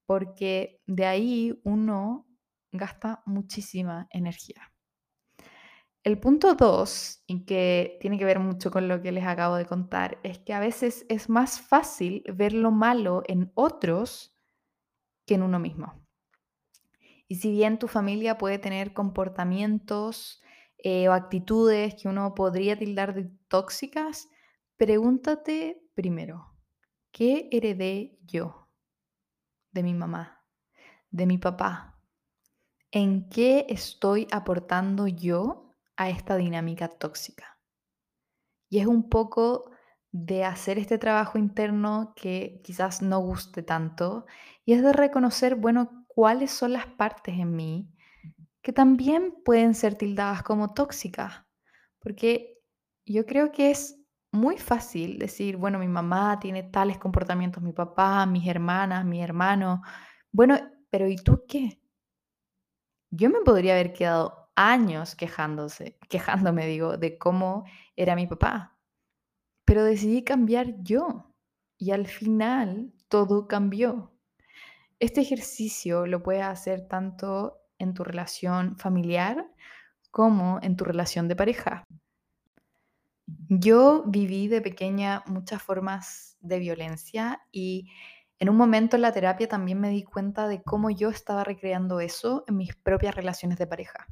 porque 0.06 0.82
de 0.88 1.06
ahí 1.06 1.62
uno 1.64 2.28
gasta 2.72 3.24
muchísima 3.26 4.08
energía. 4.12 4.74
El 6.04 6.18
punto 6.18 6.54
dos, 6.56 7.24
y 7.28 7.46
que 7.46 7.98
tiene 8.00 8.18
que 8.18 8.24
ver 8.24 8.40
mucho 8.40 8.72
con 8.72 8.88
lo 8.88 9.02
que 9.02 9.12
les 9.12 9.26
acabo 9.26 9.56
de 9.56 9.66
contar, 9.66 10.18
es 10.24 10.40
que 10.40 10.54
a 10.54 10.60
veces 10.60 11.06
es 11.10 11.28
más 11.28 11.60
fácil 11.60 12.24
ver 12.34 12.54
lo 12.54 12.72
malo 12.72 13.22
en 13.28 13.52
otros 13.54 14.34
que 15.26 15.36
en 15.36 15.44
uno 15.44 15.60
mismo. 15.60 16.08
Y 17.28 17.36
si 17.36 17.52
bien 17.52 17.78
tu 17.80 17.88
familia 17.88 18.38
puede 18.38 18.60
tener 18.60 18.94
comportamientos 18.94 20.42
eh, 20.78 21.10
o 21.10 21.14
actitudes 21.14 21.96
que 21.96 22.08
uno 22.08 22.34
podría 22.34 22.78
tildar 22.78 23.14
de 23.14 23.30
tóxicas, 23.50 24.30
pregúntate 24.78 25.84
primero, 25.94 26.56
¿qué 27.12 27.50
heredé 27.52 28.18
yo 28.24 28.70
de 29.72 29.84
mi 29.84 29.94
mamá, 29.94 30.46
de 31.12 31.26
mi 31.26 31.38
papá? 31.38 32.02
¿En 32.90 33.30
qué 33.30 33.68
estoy 33.70 34.28
aportando 34.32 35.08
yo 35.08 35.69
a 36.00 36.10
esta 36.10 36.38
dinámica 36.38 36.88
tóxica? 36.88 37.60
Y 38.70 38.80
es 38.80 38.88
un 38.88 39.10
poco 39.10 39.72
de 40.12 40.46
hacer 40.46 40.80
este 40.80 40.98
trabajo 40.98 41.38
interno 41.38 42.14
que 42.16 42.62
quizás 42.64 43.02
no 43.02 43.20
guste 43.20 43.62
tanto 43.62 44.26
y 44.66 44.74
es 44.74 44.82
de 44.82 44.94
reconocer, 44.94 45.56
bueno, 45.56 46.06
cuáles 46.08 46.52
son 46.52 46.74
las 46.74 46.88
partes 46.88 47.38
en 47.38 47.56
mí 47.56 47.94
que 48.62 48.74
también 48.74 49.36
pueden 49.44 49.74
ser 49.74 49.96
tildadas 49.96 50.44
como 50.44 50.74
tóxicas, 50.74 51.46
porque 52.00 52.58
yo 53.06 53.26
creo 53.26 53.52
que 53.52 53.72
es 53.72 53.98
muy 54.32 54.58
fácil 54.58 55.18
decir, 55.18 55.58
bueno, 55.58 55.80
mi 55.80 55.88
mamá 55.88 56.40
tiene 56.40 56.64
tales 56.64 56.98
comportamientos, 56.98 57.64
mi 57.64 57.74
papá, 57.74 58.26
mis 58.26 58.48
hermanas, 58.48 59.06
mi 59.06 59.22
hermano, 59.22 59.82
bueno, 60.32 60.58
pero 60.90 61.08
¿y 61.08 61.16
tú 61.18 61.44
qué? 61.48 61.82
Yo 63.12 63.30
me 63.30 63.42
podría 63.42 63.74
haber 63.74 63.94
quedado 63.94 64.39
años 64.60 65.16
quejándose, 65.16 65.98
quejándome, 66.10 66.68
digo, 66.68 66.98
de 66.98 67.18
cómo 67.18 67.64
era 67.96 68.16
mi 68.16 68.28
papá, 68.28 68.78
pero 69.64 69.86
decidí 69.86 70.24
cambiar 70.24 70.84
yo 70.84 71.34
y 71.78 71.92
al 71.92 72.08
final 72.08 72.92
todo 73.08 73.48
cambió. 73.48 74.12
Este 75.00 75.22
ejercicio 75.22 76.06
lo 76.06 76.22
puedes 76.24 76.44
hacer 76.44 76.90
tanto 76.90 77.62
en 77.78 77.94
tu 77.94 78.04
relación 78.04 78.78
familiar 78.78 79.50
como 80.12 80.60
en 80.62 80.76
tu 80.76 80.84
relación 80.84 81.30
de 81.30 81.38
pareja. 81.38 81.86
Yo 83.48 84.04
viví 84.08 84.50
de 84.50 84.62
pequeña 84.62 85.24
muchas 85.26 85.62
formas 85.62 86.36
de 86.42 86.60
violencia 86.60 87.42
y 87.50 87.90
en 88.40 88.50
un 88.50 88.58
momento 88.58 88.98
en 88.98 89.04
la 89.04 89.14
terapia 89.14 89.48
también 89.48 89.80
me 89.80 89.90
di 89.90 90.04
cuenta 90.04 90.50
de 90.50 90.62
cómo 90.64 90.90
yo 90.90 91.10
estaba 91.10 91.46
recreando 91.46 92.02
eso 92.02 92.44
en 92.48 92.58
mis 92.58 92.76
propias 92.76 93.16
relaciones 93.16 93.58
de 93.58 93.68
pareja. 93.68 94.08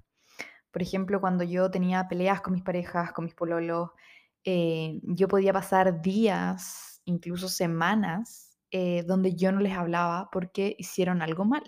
Por 0.78 0.84
ejemplo, 0.84 1.20
cuando 1.20 1.44
yo 1.44 1.72
tenía 1.72 2.08
peleas 2.08 2.42
con 2.42 2.54
mis 2.54 2.62
parejas, 2.62 3.12
con 3.12 3.26
mis 3.26 3.34
pololos, 3.34 3.90
eh, 4.44 5.00
yo 5.02 5.28
podía 5.28 5.52
pasar 5.52 6.04
días, 6.04 7.02
incluso 7.04 7.50
semanas, 7.50 8.60
eh, 8.70 9.02
donde 9.02 9.34
yo 9.34 9.52
no 9.52 9.60
les 9.60 9.74
hablaba 9.74 10.30
porque 10.32 10.76
hicieron 10.78 11.24
algo 11.24 11.46
mal 11.46 11.64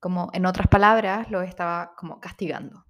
como 0.00 0.30
en 0.32 0.46
otras 0.46 0.68
palabras, 0.68 1.30
lo 1.30 1.42
estaba 1.42 1.92
como 1.98 2.18
castigando. 2.18 2.86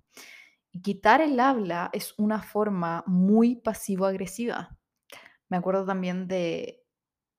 Y 0.71 0.83
quitar 0.83 1.21
el 1.21 1.41
habla 1.41 1.91
es 1.93 2.15
una 2.17 2.41
forma 2.41 3.03
muy 3.09 3.57
pasivo-agresiva. 3.57 4.79
Me 5.49 5.57
acuerdo 5.57 5.85
también 5.85 6.29
de 6.29 6.85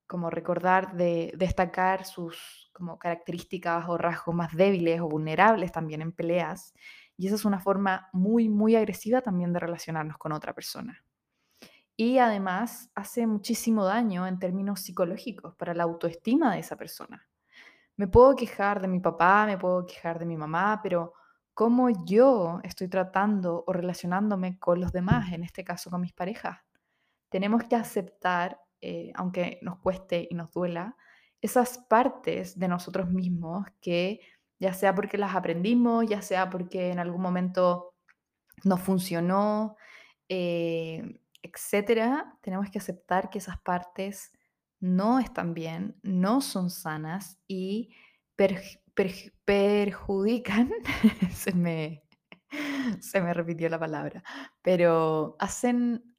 como 0.05 0.29
recordar 0.29 0.97
de 0.97 1.31
destacar 1.38 2.03
sus 2.03 2.69
como 2.73 2.99
características 2.99 3.86
o 3.88 3.97
rasgos 3.97 4.36
más 4.36 4.53
débiles 4.53 4.99
o 4.99 5.08
vulnerables 5.08 5.71
también 5.71 6.01
en 6.01 6.12
peleas. 6.12 6.73
Y 7.17 7.28
esa 7.28 7.36
es 7.36 7.45
una 7.45 7.60
forma 7.60 8.10
muy, 8.13 8.49
muy 8.49 8.75
agresiva 8.75 9.21
también 9.21 9.54
de 9.54 9.60
relacionarnos 9.60 10.17
con 10.17 10.32
otra 10.32 10.54
persona. 10.54 11.04
Y 11.97 12.17
además 12.17 12.89
hace 12.93 13.25
muchísimo 13.25 13.86
daño 13.86 14.28
en 14.28 14.38
términos 14.38 14.82
psicológicos 14.82 15.56
para 15.56 15.73
la 15.73 15.84
autoestima 15.84 16.54
de 16.54 16.60
esa 16.60 16.75
persona. 16.75 17.28
Me 17.95 18.08
puedo 18.08 18.36
quejar 18.36 18.82
de 18.82 18.89
mi 18.89 18.99
papá, 18.99 19.45
me 19.45 19.58
puedo 19.58 19.86
quejar 19.86 20.19
de 20.19 20.25
mi 20.25 20.36
mamá, 20.36 20.82
pero 20.84 21.13
cómo 21.54 21.89
yo 22.06 22.60
estoy 22.63 22.89
tratando 22.89 23.63
o 23.65 23.71
relacionándome 23.71 24.60
con 24.60 24.82
los 24.82 24.91
demás, 24.91 25.32
en 25.32 25.43
este 25.43 25.63
caso 25.63 25.89
con 25.89 26.01
mis 26.01 26.12
parejas. 26.12 26.60
Tenemos 27.30 27.63
que 27.63 27.78
aceptar, 27.78 28.60
eh, 28.82 29.13
aunque 29.15 29.60
nos 29.62 29.80
cueste 29.80 30.28
y 30.30 30.36
nos 30.36 30.51
duela, 30.51 30.97
esas 31.41 31.78
partes 31.78 32.60
de 32.60 32.67
nosotros 32.67 33.10
mismos 33.10 33.67
que 33.80 34.19
ya 34.60 34.74
sea 34.74 34.96
porque 34.96 35.18
las 35.18 35.36
aprendimos, 35.36 36.06
ya 36.08 36.22
sea 36.22 36.50
porque 36.50 36.91
en 36.91 37.00
algún 37.00 37.22
momento 37.22 37.94
no 38.63 38.78
funcionó, 38.78 39.76
eh, 40.30 41.20
etcétera, 41.41 42.38
tenemos 42.41 42.70
que 42.70 42.80
aceptar 42.80 43.30
que 43.30 43.38
esas 43.38 43.60
partes 43.60 44.32
no 44.80 45.20
están 45.20 45.54
bien, 45.54 45.98
no 46.04 46.41
son 46.41 46.70
sanas 46.70 47.39
y 47.48 47.91
perjudican, 49.46 50.72
se 51.32 51.54
me, 51.54 52.04
se 53.00 53.22
me 53.22 53.34
repitió 53.34 53.70
la 53.70 53.80
palabra, 53.80 54.24
pero 54.62 55.36
hacen, 55.39 56.15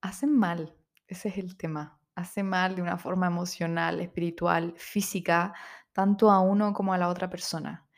hacen 0.00 0.36
mal, 0.36 0.76
ese 1.06 1.28
es 1.28 1.38
el 1.38 1.56
tema, 1.56 2.00
hacen 2.14 2.48
mal 2.48 2.74
de 2.76 2.82
una 2.82 2.98
forma 2.98 3.26
emocional, 3.26 4.00
espiritual, 4.00 4.74
física, 4.76 5.54
tanto 5.96 6.30
a 6.30 6.40
uno 6.40 6.74
como 6.74 6.92
a 6.92 6.98
la 6.98 7.08
otra 7.08 7.30
persona. 7.30 7.88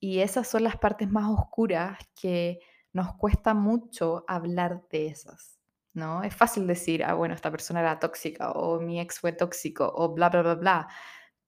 Y 0.00 0.20
esas 0.20 0.48
son 0.48 0.64
las 0.64 0.78
partes 0.78 1.10
más 1.10 1.28
oscuras 1.28 1.98
que 2.18 2.60
nos 2.94 3.14
cuesta 3.16 3.52
mucho 3.52 4.24
hablar 4.26 4.88
de 4.90 5.08
esas. 5.08 5.60
¿no? 5.92 6.22
Es 6.22 6.34
fácil 6.34 6.66
decir, 6.66 7.04
ah, 7.04 7.12
bueno, 7.12 7.34
esta 7.34 7.50
persona 7.50 7.80
era 7.80 7.98
tóxica 7.98 8.52
o 8.52 8.80
mi 8.80 9.00
ex 9.02 9.20
fue 9.20 9.34
tóxico 9.34 9.92
o 9.94 10.14
bla, 10.14 10.30
bla, 10.30 10.40
bla, 10.40 10.54
bla. 10.54 10.88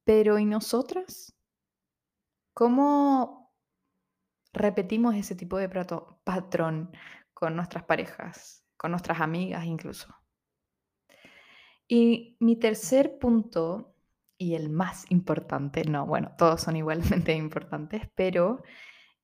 Pero 0.04 0.38
¿y 0.38 0.44
nosotras? 0.44 1.34
¿Cómo 2.52 3.54
repetimos 4.52 5.14
ese 5.14 5.34
tipo 5.34 5.56
de 5.56 5.70
patrón 6.22 6.92
con 7.32 7.56
nuestras 7.56 7.84
parejas, 7.84 8.62
con 8.76 8.90
nuestras 8.90 9.22
amigas 9.22 9.64
incluso? 9.64 10.14
Y 11.88 12.36
mi 12.40 12.56
tercer 12.56 13.18
punto, 13.18 13.93
y 14.44 14.54
el 14.54 14.68
más 14.68 15.10
importante, 15.10 15.84
no, 15.84 16.04
bueno, 16.04 16.32
todos 16.36 16.60
son 16.60 16.76
igualmente 16.76 17.32
importantes, 17.34 18.02
pero 18.14 18.62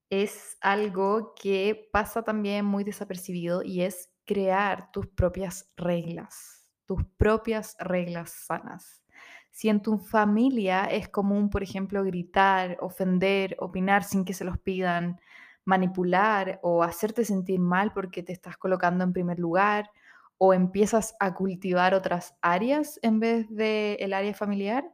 es 0.09 0.57
algo 0.63 1.35
que 1.41 1.89
pasa 1.93 2.23
también 2.23 2.65
muy 2.65 2.85
desapercibido 2.85 3.63
y 3.63 3.83
es 3.83 4.11
crear 4.25 4.91
tus 4.93 5.07
propias 5.09 5.71
reglas, 5.77 6.67
tus 6.87 7.05
propias 7.19 7.77
reglas 7.79 8.31
sanas. 8.31 9.05
Si 9.51 9.69
en 9.69 9.83
tu 9.83 9.99
familia 9.99 10.85
es 10.85 11.09
común, 11.09 11.51
por 11.51 11.63
ejemplo, 11.63 12.03
gritar, 12.03 12.79
ofender, 12.81 13.57
opinar 13.59 14.05
sin 14.05 14.25
que 14.25 14.33
se 14.33 14.45
los 14.45 14.59
pidan, 14.59 15.21
manipular 15.67 16.61
o 16.63 16.83
hacerte 16.83 17.27
sentir 17.27 17.61
mal 17.61 17.93
porque 17.93 18.23
te 18.23 18.33
estás 18.33 18.57
colocando 18.57 19.05
en 19.05 19.13
primer 19.13 19.39
lugar 19.39 19.91
o 20.39 20.55
empiezas 20.55 21.15
a 21.21 21.35
cultivar 21.35 21.93
otras 21.93 22.35
áreas 22.41 22.99
en 23.03 23.21
vez 23.21 23.47
del 23.51 23.97
el 24.01 24.15
área 24.15 24.33
familiar, 24.33 24.91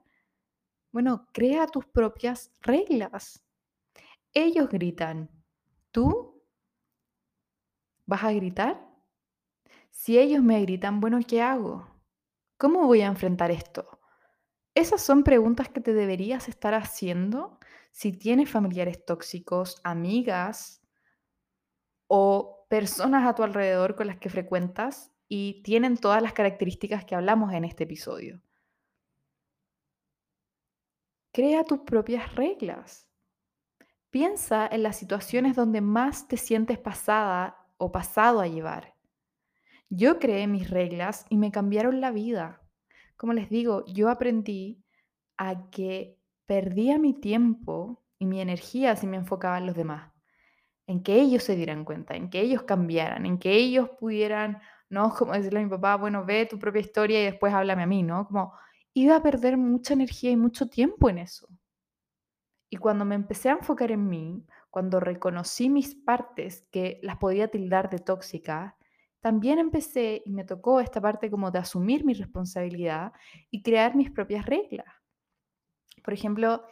bueno, 0.96 1.26
crea 1.34 1.66
tus 1.66 1.84
propias 1.84 2.54
reglas. 2.62 3.44
Ellos 4.32 4.70
gritan, 4.70 5.28
¿tú 5.90 6.42
vas 8.06 8.24
a 8.24 8.32
gritar? 8.32 8.82
Si 9.90 10.18
ellos 10.18 10.42
me 10.42 10.58
gritan, 10.62 11.00
bueno, 11.00 11.18
¿qué 11.28 11.42
hago? 11.42 11.86
¿Cómo 12.56 12.86
voy 12.86 13.02
a 13.02 13.08
enfrentar 13.08 13.50
esto? 13.50 14.00
Esas 14.74 15.02
son 15.02 15.22
preguntas 15.22 15.68
que 15.68 15.82
te 15.82 15.92
deberías 15.92 16.48
estar 16.48 16.72
haciendo 16.72 17.58
si 17.92 18.12
tienes 18.12 18.48
familiares 18.48 19.04
tóxicos, 19.04 19.82
amigas 19.84 20.80
o 22.06 22.64
personas 22.70 23.28
a 23.28 23.34
tu 23.34 23.42
alrededor 23.42 23.96
con 23.96 24.06
las 24.06 24.16
que 24.16 24.30
frecuentas 24.30 25.12
y 25.28 25.62
tienen 25.62 25.98
todas 25.98 26.22
las 26.22 26.32
características 26.32 27.04
que 27.04 27.14
hablamos 27.14 27.52
en 27.52 27.66
este 27.66 27.84
episodio. 27.84 28.40
Crea 31.36 31.64
tus 31.64 31.80
propias 31.80 32.34
reglas. 32.34 33.06
Piensa 34.08 34.66
en 34.66 34.82
las 34.82 34.96
situaciones 34.96 35.54
donde 35.54 35.82
más 35.82 36.28
te 36.28 36.38
sientes 36.38 36.78
pasada 36.78 37.58
o 37.76 37.92
pasado 37.92 38.40
a 38.40 38.46
llevar. 38.46 38.94
Yo 39.90 40.18
creé 40.18 40.46
mis 40.46 40.70
reglas 40.70 41.26
y 41.28 41.36
me 41.36 41.52
cambiaron 41.52 42.00
la 42.00 42.10
vida. 42.10 42.62
Como 43.18 43.34
les 43.34 43.50
digo, 43.50 43.84
yo 43.84 44.08
aprendí 44.08 44.82
a 45.36 45.68
que 45.68 46.18
perdía 46.46 46.98
mi 46.98 47.12
tiempo 47.12 48.02
y 48.18 48.24
mi 48.24 48.40
energía 48.40 48.96
si 48.96 49.06
me 49.06 49.18
enfocaba 49.18 49.58
en 49.58 49.66
los 49.66 49.76
demás, 49.76 50.10
en 50.86 51.02
que 51.02 51.20
ellos 51.20 51.42
se 51.42 51.54
dieran 51.54 51.84
cuenta, 51.84 52.16
en 52.16 52.30
que 52.30 52.40
ellos 52.40 52.62
cambiaran, 52.62 53.26
en 53.26 53.36
que 53.36 53.52
ellos 53.52 53.90
pudieran, 54.00 54.62
no 54.88 55.10
como 55.18 55.34
decirle 55.34 55.60
a 55.60 55.64
mi 55.64 55.68
papá, 55.68 55.96
bueno, 55.96 56.24
ve 56.24 56.46
tu 56.46 56.58
propia 56.58 56.80
historia 56.80 57.20
y 57.20 57.24
después 57.26 57.52
háblame 57.52 57.82
a 57.82 57.86
mí, 57.86 58.02
¿no? 58.02 58.26
Como 58.26 58.54
iba 59.02 59.14
a 59.16 59.22
perder 59.22 59.58
mucha 59.58 59.92
energía 59.92 60.30
y 60.30 60.36
mucho 60.36 60.68
tiempo 60.68 61.10
en 61.10 61.18
eso. 61.18 61.48
Y 62.70 62.78
cuando 62.78 63.04
me 63.04 63.14
empecé 63.14 63.50
a 63.50 63.52
enfocar 63.52 63.92
en 63.92 64.08
mí, 64.08 64.46
cuando 64.70 65.00
reconocí 65.00 65.68
mis 65.68 65.94
partes 65.94 66.66
que 66.70 66.98
las 67.02 67.18
podía 67.18 67.48
tildar 67.48 67.90
de 67.90 67.98
tóxicas, 67.98 68.74
también 69.20 69.58
empecé 69.58 70.22
y 70.24 70.32
me 70.32 70.44
tocó 70.44 70.80
esta 70.80 71.00
parte 71.00 71.30
como 71.30 71.50
de 71.50 71.58
asumir 71.58 72.06
mi 72.06 72.14
responsabilidad 72.14 73.12
y 73.50 73.62
crear 73.62 73.94
mis 73.94 74.10
propias 74.10 74.46
reglas. 74.46 74.86
Por 76.02 76.14
ejemplo, 76.14 76.64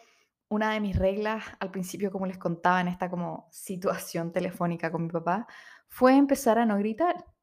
una 0.48 0.72
de 0.72 0.80
mis 0.80 0.96
reglas 0.96 1.44
al 1.60 1.70
principio, 1.70 2.10
como 2.10 2.26
les 2.26 2.38
contaba 2.38 2.80
en 2.80 2.88
esta 2.88 3.10
como 3.10 3.48
situación 3.50 4.32
telefónica 4.32 4.90
con 4.90 5.02
mi 5.02 5.10
papá, 5.10 5.46
fue 5.88 6.16
empezar 6.16 6.58
a 6.58 6.64
no 6.64 6.78
gritar. 6.78 7.33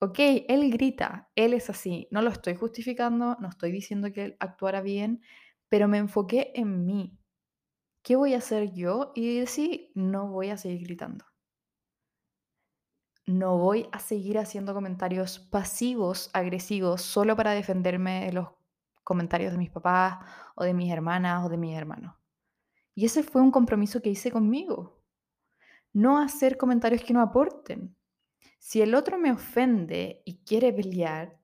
Ok, 0.00 0.18
él 0.48 0.70
grita, 0.70 1.30
él 1.34 1.54
es 1.54 1.70
así, 1.70 2.08
no 2.10 2.22
lo 2.22 2.30
estoy 2.30 2.54
justificando, 2.54 3.36
no 3.40 3.48
estoy 3.48 3.72
diciendo 3.72 4.12
que 4.12 4.24
él 4.24 4.36
actuara 4.40 4.80
bien, 4.80 5.22
pero 5.68 5.88
me 5.88 5.98
enfoqué 5.98 6.52
en 6.54 6.86
mí. 6.86 7.18
¿Qué 8.02 8.16
voy 8.16 8.34
a 8.34 8.38
hacer 8.38 8.72
yo? 8.74 9.12
Y 9.14 9.40
decidí, 9.40 9.92
no 9.94 10.28
voy 10.28 10.50
a 10.50 10.56
seguir 10.56 10.84
gritando 10.84 11.26
no 13.28 13.58
voy 13.58 13.88
a 13.92 13.98
seguir 13.98 14.38
haciendo 14.38 14.72
comentarios 14.74 15.38
pasivos, 15.38 16.30
agresivos, 16.32 17.02
solo 17.02 17.36
para 17.36 17.52
defenderme 17.52 18.24
de 18.24 18.32
los 18.32 18.48
comentarios 19.04 19.52
de 19.52 19.58
mis 19.58 19.70
papás 19.70 20.18
o 20.54 20.64
de 20.64 20.72
mis 20.72 20.90
hermanas 20.90 21.44
o 21.44 21.50
de 21.50 21.58
mis 21.58 21.76
hermanos. 21.76 22.16
Y 22.94 23.04
ese 23.04 23.22
fue 23.22 23.42
un 23.42 23.50
compromiso 23.50 24.00
que 24.00 24.10
hice 24.10 24.32
conmigo. 24.32 25.02
No 25.92 26.18
hacer 26.18 26.56
comentarios 26.56 27.04
que 27.04 27.12
no 27.12 27.20
aporten. 27.20 27.94
Si 28.58 28.82
el 28.82 28.94
otro 28.94 29.18
me 29.18 29.32
ofende 29.32 30.22
y 30.24 30.44
quiere 30.44 30.72
pelear, 30.72 31.38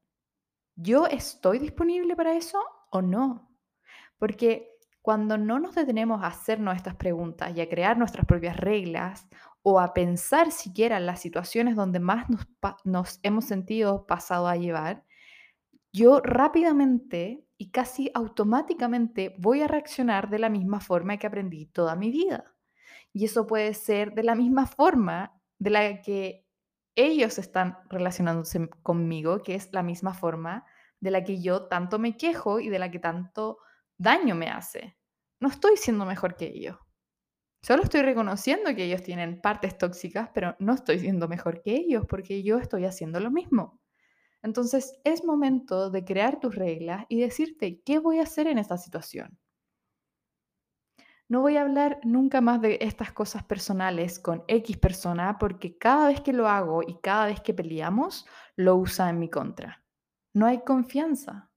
¿yo 0.77 1.07
estoy 1.07 1.59
disponible 1.59 2.17
para 2.17 2.37
eso 2.37 2.59
o 2.91 3.03
no? 3.03 3.51
Porque 4.19 4.75
cuando 5.05 5.37
no 5.37 5.59
nos 5.59 5.75
detenemos 5.75 6.23
a 6.23 6.29
hacernos 6.29 6.77
estas 6.77 6.97
preguntas 6.97 7.55
y 7.55 7.61
a 7.61 7.69
crear 7.69 7.99
nuestras 7.99 8.25
propias 8.25 8.57
reglas 8.57 9.29
o 9.63 9.79
a 9.79 9.93
pensar 9.93 10.51
siquiera 10.51 10.97
en 10.97 11.05
las 11.05 11.21
situaciones 11.21 11.77
donde 11.77 12.01
más 12.01 12.27
nos, 12.85 13.21
hemos 13.23 13.45
sentido 13.45 14.07
pasado 14.07 14.49
a 14.49 14.57
llevar, 14.57 15.05
yo 15.93 16.21
rápidamente 16.21 17.47
y 17.59 17.71
casi 17.71 18.11
automáticamente 18.15 19.35
voy 19.39 19.61
a 19.61 19.69
reaccionar 19.69 20.31
de 20.31 20.39
la 20.39 20.49
misma 20.49 20.81
forma 20.81 21.19
que 21.19 21.27
aprendí 21.27 21.67
toda 21.67 21.97
mi 21.97 22.11
vida. 22.11 22.55
Y 23.13 23.27
eso 23.27 23.47
puede 23.47 23.75
ser 23.75 24.15
de 24.15 24.23
la 24.23 24.35
misma 24.35 24.67
forma 24.67 25.39
de 25.59 25.71
la 25.71 26.01
que 26.01 26.44
ellos 26.97 27.39
están 27.39 27.79
relacionándose 27.89 28.69
conmigo, 28.83 29.43
que 29.43 29.55
es 29.55 29.73
la 29.73 29.83
misma 29.83 30.15
forma 30.15 30.65
de 31.01 31.11
la 31.11 31.25
que 31.25 31.41
yo 31.41 31.67
tanto 31.67 31.99
me 31.99 32.17
quejo 32.17 32.61
y 32.61 32.69
de 32.69 32.79
la 32.79 32.91
que 32.91 32.99
tanto 32.99 33.59
daño 33.99 34.35
me 34.35 34.49
hace. 34.49 34.97
No 35.41 35.49
estoy 35.49 35.77
siendo 35.77 36.07
mejor 36.07 36.37
que 36.37 36.47
ellos. 36.47 36.79
Solo 37.63 37.83
estoy 37.83 38.03
reconociendo 38.03 38.75
que 38.75 38.85
ellos 38.85 39.03
tienen 39.03 39.41
partes 39.41 39.79
tóxicas, 39.79 40.31
pero 40.35 40.55
no 40.59 40.75
estoy 40.75 40.99
siendo 40.99 41.29
mejor 41.29 41.63
que 41.63 41.75
ellos 41.75 42.05
porque 42.07 42.43
yo 42.43 42.59
estoy 42.59 42.85
haciendo 42.85 43.21
lo 43.21 43.31
mismo. 43.31 43.81
Entonces 44.43 45.01
es 45.05 45.25
momento 45.25 45.91
de 45.91 46.05
crear 46.05 46.39
tus 46.41 46.55
reglas 46.55 47.07
y 47.09 47.21
decirte 47.21 47.81
qué 47.83 47.99
voy 47.99 48.19
a 48.19 48.25
hacer 48.25 48.47
en 48.47 48.59
esta 48.59 48.77
situación. 48.77 49.39
No 51.29 51.41
voy 51.41 51.57
a 51.57 51.63
hablar 51.63 52.01
nunca 52.05 52.41
más 52.41 52.61
de 52.61 52.79
estas 52.83 53.13
cosas 53.13 53.43
personales 53.45 54.19
con 54.19 54.45
X 54.47 54.77
persona 54.77 55.39
porque 55.39 55.79
cada 55.79 56.09
vez 56.09 56.21
que 56.21 56.35
lo 56.35 56.49
hago 56.49 56.83
y 56.83 56.99
cada 57.01 57.27
vez 57.27 57.41
que 57.41 57.55
peleamos, 57.55 58.27
lo 58.57 58.77
usa 58.77 59.09
en 59.09 59.19
mi 59.19 59.31
contra. 59.31 59.85
No 60.35 60.47
hay 60.47 60.63
confianza. 60.65 61.51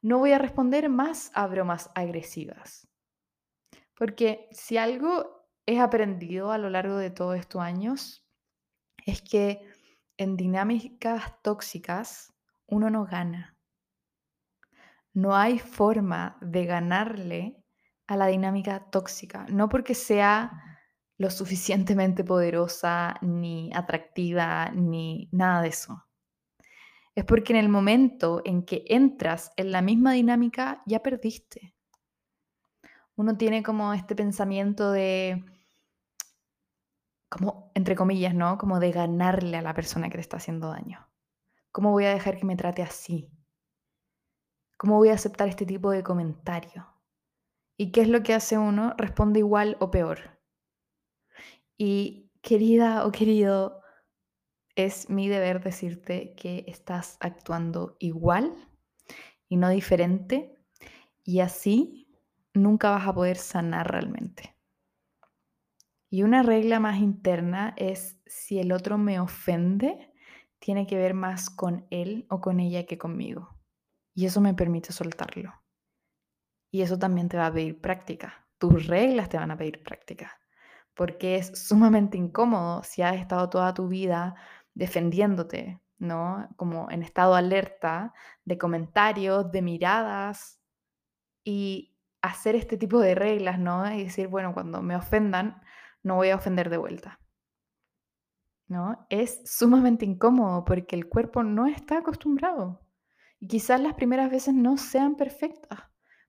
No 0.00 0.18
voy 0.18 0.32
a 0.32 0.38
responder 0.38 0.88
más 0.88 1.30
a 1.34 1.46
bromas 1.46 1.90
agresivas. 1.94 2.88
Porque 3.94 4.48
si 4.52 4.78
algo 4.78 5.50
he 5.66 5.80
aprendido 5.80 6.50
a 6.50 6.58
lo 6.58 6.70
largo 6.70 6.96
de 6.96 7.10
todos 7.10 7.36
estos 7.36 7.60
años, 7.60 8.26
es 9.04 9.20
que 9.20 9.68
en 10.16 10.36
dinámicas 10.36 11.42
tóxicas 11.42 12.32
uno 12.66 12.88
no 12.90 13.04
gana. 13.04 13.58
No 15.12 15.34
hay 15.34 15.58
forma 15.58 16.38
de 16.40 16.64
ganarle 16.64 17.64
a 18.08 18.16
la 18.16 18.26
dinámica 18.26 18.90
tóxica, 18.90 19.46
no 19.48 19.68
porque 19.68 19.94
sea 19.94 20.50
lo 21.18 21.30
suficientemente 21.30 22.24
poderosa, 22.24 23.16
ni 23.22 23.70
atractiva, 23.72 24.70
ni 24.70 25.28
nada 25.30 25.62
de 25.62 25.68
eso 25.68 26.08
es 27.18 27.24
porque 27.24 27.52
en 27.52 27.58
el 27.58 27.68
momento 27.68 28.42
en 28.44 28.62
que 28.62 28.84
entras 28.86 29.50
en 29.56 29.72
la 29.72 29.82
misma 29.82 30.12
dinámica 30.12 30.82
ya 30.86 31.02
perdiste. 31.02 31.74
Uno 33.16 33.36
tiene 33.36 33.64
como 33.64 33.92
este 33.92 34.14
pensamiento 34.14 34.92
de, 34.92 35.44
como, 37.28 37.72
entre 37.74 37.96
comillas, 37.96 38.36
¿no? 38.36 38.56
Como 38.56 38.78
de 38.78 38.92
ganarle 38.92 39.56
a 39.56 39.62
la 39.62 39.74
persona 39.74 40.08
que 40.08 40.18
te 40.18 40.20
está 40.20 40.36
haciendo 40.36 40.68
daño. 40.68 41.08
¿Cómo 41.72 41.90
voy 41.90 42.04
a 42.04 42.14
dejar 42.14 42.36
que 42.36 42.46
me 42.46 42.54
trate 42.54 42.82
así? 42.82 43.32
¿Cómo 44.76 44.94
voy 44.98 45.08
a 45.08 45.14
aceptar 45.14 45.48
este 45.48 45.66
tipo 45.66 45.90
de 45.90 46.04
comentario? 46.04 46.86
¿Y 47.80 47.92
qué 47.92 48.00
es 48.00 48.08
lo 48.08 48.24
que 48.24 48.34
hace 48.34 48.58
uno? 48.58 48.92
Responde 48.98 49.38
igual 49.38 49.76
o 49.78 49.92
peor. 49.92 50.40
Y 51.76 52.32
querida 52.42 53.06
o 53.06 53.12
querido, 53.12 53.82
es 54.74 55.08
mi 55.08 55.28
deber 55.28 55.62
decirte 55.62 56.34
que 56.34 56.64
estás 56.66 57.16
actuando 57.20 57.96
igual 58.00 58.52
y 59.48 59.56
no 59.56 59.68
diferente 59.68 60.56
y 61.22 61.38
así 61.38 62.08
nunca 62.52 62.90
vas 62.90 63.06
a 63.06 63.14
poder 63.14 63.36
sanar 63.36 63.88
realmente. 63.88 64.56
Y 66.10 66.24
una 66.24 66.42
regla 66.42 66.80
más 66.80 66.98
interna 66.98 67.74
es 67.76 68.20
si 68.26 68.58
el 68.58 68.72
otro 68.72 68.98
me 68.98 69.20
ofende, 69.20 70.12
tiene 70.58 70.86
que 70.88 70.96
ver 70.96 71.14
más 71.14 71.48
con 71.48 71.86
él 71.90 72.26
o 72.28 72.40
con 72.40 72.58
ella 72.58 72.86
que 72.86 72.98
conmigo. 72.98 73.56
Y 74.14 74.26
eso 74.26 74.40
me 74.40 74.54
permite 74.54 74.92
soltarlo. 74.92 75.57
Y 76.70 76.82
eso 76.82 76.98
también 76.98 77.28
te 77.28 77.36
va 77.36 77.46
a 77.46 77.52
pedir 77.52 77.80
práctica. 77.80 78.46
Tus 78.58 78.86
reglas 78.86 79.28
te 79.28 79.38
van 79.38 79.50
a 79.50 79.56
pedir 79.56 79.82
práctica. 79.82 80.40
Porque 80.94 81.36
es 81.36 81.66
sumamente 81.66 82.18
incómodo 82.18 82.82
si 82.82 83.02
has 83.02 83.16
estado 83.16 83.48
toda 83.48 83.72
tu 83.74 83.88
vida 83.88 84.34
defendiéndote, 84.74 85.80
¿no? 85.98 86.48
Como 86.56 86.90
en 86.90 87.02
estado 87.02 87.34
alerta 87.34 88.12
de 88.44 88.58
comentarios, 88.58 89.50
de 89.50 89.62
miradas 89.62 90.60
y 91.44 91.96
hacer 92.22 92.56
este 92.56 92.76
tipo 92.76 93.00
de 93.00 93.14
reglas, 93.14 93.58
¿no? 93.58 93.90
Y 93.92 94.04
decir, 94.04 94.28
bueno, 94.28 94.54
cuando 94.54 94.82
me 94.82 94.96
ofendan, 94.96 95.62
no 96.02 96.16
voy 96.16 96.30
a 96.30 96.36
ofender 96.36 96.70
de 96.70 96.78
vuelta. 96.78 97.20
¿No? 98.66 99.06
Es 99.08 99.40
sumamente 99.46 100.04
incómodo 100.04 100.64
porque 100.64 100.94
el 100.94 101.08
cuerpo 101.08 101.42
no 101.42 101.66
está 101.66 101.98
acostumbrado. 101.98 102.82
Y 103.40 103.48
quizás 103.48 103.80
las 103.80 103.94
primeras 103.94 104.30
veces 104.30 104.52
no 104.52 104.76
sean 104.76 105.16
perfectas, 105.16 105.80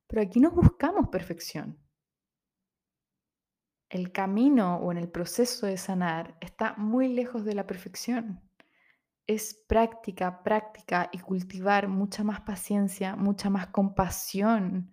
pero 0.10 0.22
aquí 0.22 0.42
no 0.42 0.52
buscamos 0.52 1.08
perfección. 1.08 1.80
El 3.90 4.12
camino 4.12 4.76
o 4.80 4.92
en 4.92 4.98
el 4.98 5.10
proceso 5.10 5.66
de 5.66 5.78
sanar 5.78 6.38
está 6.42 6.76
muy 6.76 7.08
lejos 7.08 7.46
de 7.46 7.56
la 7.56 7.66
perfección. 7.66 8.42
Es 9.28 9.54
práctica, 9.68 10.44
práctica 10.44 11.10
y 11.14 11.20
cultivar 11.20 11.88
mucha 11.88 12.26
más 12.26 12.42
paciencia, 12.42 13.16
mucha 13.16 13.50
más 13.50 13.68
compasión 13.68 14.92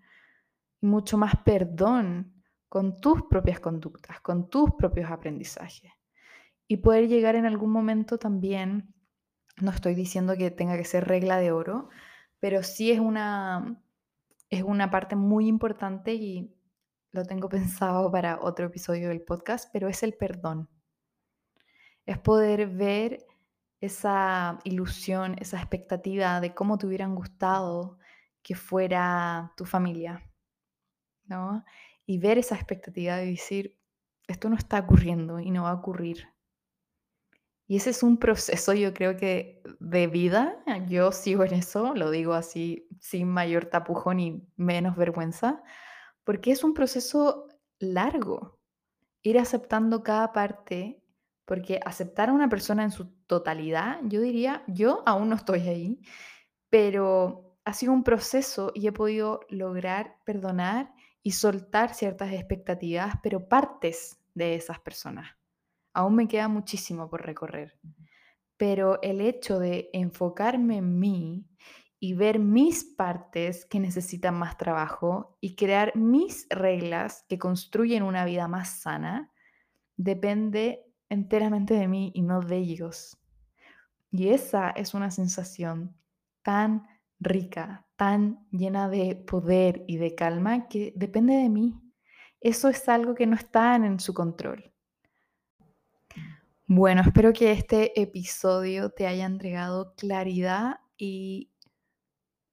mucho 0.80 1.18
más 1.18 1.34
perdón 1.44 2.32
con 2.68 3.00
tus 3.00 3.22
propias 3.28 3.60
conductas, 3.60 4.20
con 4.20 4.48
tus 4.48 4.72
propios 4.78 5.10
aprendizajes. 5.10 5.92
Y 6.68 6.78
poder 6.78 7.08
llegar 7.08 7.36
en 7.36 7.46
algún 7.46 7.70
momento 7.70 8.18
también 8.18 8.94
No 9.58 9.70
estoy 9.70 9.94
diciendo 9.94 10.36
que 10.36 10.50
tenga 10.50 10.76
que 10.76 10.84
ser 10.84 11.08
regla 11.08 11.38
de 11.38 11.50
oro, 11.50 11.88
pero 12.40 12.62
sí 12.62 12.92
es 12.92 13.00
una, 13.00 13.82
es 14.50 14.62
una 14.62 14.90
parte 14.90 15.16
muy 15.16 15.48
importante 15.48 16.14
y 16.14 16.54
lo 17.12 17.24
tengo 17.24 17.48
pensado 17.48 18.10
para 18.10 18.40
otro 18.40 18.66
episodio 18.66 19.08
del 19.08 19.22
podcast, 19.22 19.70
pero 19.72 19.88
es 19.88 20.02
el 20.02 20.14
perdón. 20.14 20.68
Es 22.04 22.18
poder 22.18 22.68
ver 22.68 23.26
esa 23.80 24.58
ilusión, 24.64 25.36
esa 25.38 25.58
expectativa 25.58 26.40
de 26.40 26.54
cómo 26.54 26.78
te 26.78 26.86
hubieran 26.86 27.14
gustado 27.14 27.98
que 28.42 28.54
fuera 28.54 29.52
tu 29.56 29.64
familia, 29.64 30.22
¿no? 31.24 31.64
Y 32.06 32.18
ver 32.18 32.38
esa 32.38 32.54
expectativa 32.54 33.16
de 33.16 33.26
decir, 33.26 33.76
esto 34.28 34.48
no 34.48 34.56
está 34.56 34.78
ocurriendo 34.78 35.40
y 35.40 35.50
no 35.50 35.64
va 35.64 35.70
a 35.70 35.74
ocurrir. 35.74 36.28
Y 37.68 37.76
ese 37.76 37.90
es 37.90 38.02
un 38.02 38.18
proceso, 38.18 38.72
yo 38.74 38.94
creo 38.94 39.16
que 39.16 39.60
de 39.80 40.06
vida, 40.06 40.62
yo 40.88 41.10
sigo 41.10 41.44
en 41.44 41.54
eso, 41.54 41.94
lo 41.94 42.10
digo 42.10 42.34
así 42.34 42.88
sin 43.00 43.28
mayor 43.28 43.66
tapujo 43.66 44.14
ni 44.14 44.46
menos 44.56 44.96
vergüenza, 44.96 45.62
porque 46.22 46.52
es 46.52 46.62
un 46.62 46.74
proceso 46.74 47.48
largo, 47.80 48.60
ir 49.22 49.38
aceptando 49.38 50.04
cada 50.04 50.32
parte, 50.32 51.02
porque 51.44 51.80
aceptar 51.84 52.28
a 52.28 52.32
una 52.32 52.48
persona 52.48 52.84
en 52.84 52.92
su 52.92 53.06
totalidad, 53.26 53.98
yo 54.04 54.20
diría, 54.20 54.62
yo 54.68 55.02
aún 55.04 55.28
no 55.28 55.34
estoy 55.34 55.68
ahí, 55.68 56.00
pero 56.70 57.58
ha 57.64 57.72
sido 57.72 57.92
un 57.92 58.04
proceso 58.04 58.70
y 58.74 58.86
he 58.86 58.92
podido 58.92 59.40
lograr 59.48 60.18
perdonar 60.24 60.92
y 61.22 61.32
soltar 61.32 61.94
ciertas 61.94 62.32
expectativas, 62.32 63.14
pero 63.24 63.48
partes 63.48 64.20
de 64.34 64.54
esas 64.54 64.78
personas. 64.78 65.35
Aún 65.96 66.14
me 66.14 66.28
queda 66.28 66.46
muchísimo 66.48 67.08
por 67.08 67.24
recorrer, 67.24 67.80
pero 68.58 69.00
el 69.00 69.22
hecho 69.22 69.58
de 69.58 69.88
enfocarme 69.94 70.76
en 70.76 70.98
mí 70.98 71.46
y 71.98 72.12
ver 72.12 72.38
mis 72.38 72.84
partes 72.84 73.64
que 73.64 73.80
necesitan 73.80 74.34
más 74.34 74.58
trabajo 74.58 75.38
y 75.40 75.56
crear 75.56 75.96
mis 75.96 76.46
reglas 76.50 77.24
que 77.30 77.38
construyen 77.38 78.02
una 78.02 78.26
vida 78.26 78.46
más 78.46 78.82
sana, 78.82 79.32
depende 79.96 80.84
enteramente 81.08 81.72
de 81.72 81.88
mí 81.88 82.12
y 82.14 82.20
no 82.20 82.42
de 82.42 82.58
ellos. 82.58 83.16
Y 84.10 84.28
esa 84.28 84.68
es 84.72 84.92
una 84.92 85.10
sensación 85.10 85.96
tan 86.42 86.86
rica, 87.20 87.86
tan 87.96 88.46
llena 88.50 88.90
de 88.90 89.16
poder 89.16 89.82
y 89.88 89.96
de 89.96 90.14
calma 90.14 90.68
que 90.68 90.92
depende 90.94 91.36
de 91.36 91.48
mí. 91.48 91.80
Eso 92.38 92.68
es 92.68 92.86
algo 92.86 93.14
que 93.14 93.26
no 93.26 93.34
está 93.34 93.76
en 93.76 93.98
su 93.98 94.12
control. 94.12 94.75
Bueno, 96.68 97.02
espero 97.02 97.32
que 97.32 97.52
este 97.52 98.00
episodio 98.00 98.90
te 98.90 99.06
haya 99.06 99.24
entregado 99.24 99.94
claridad 99.94 100.80
y 100.96 101.52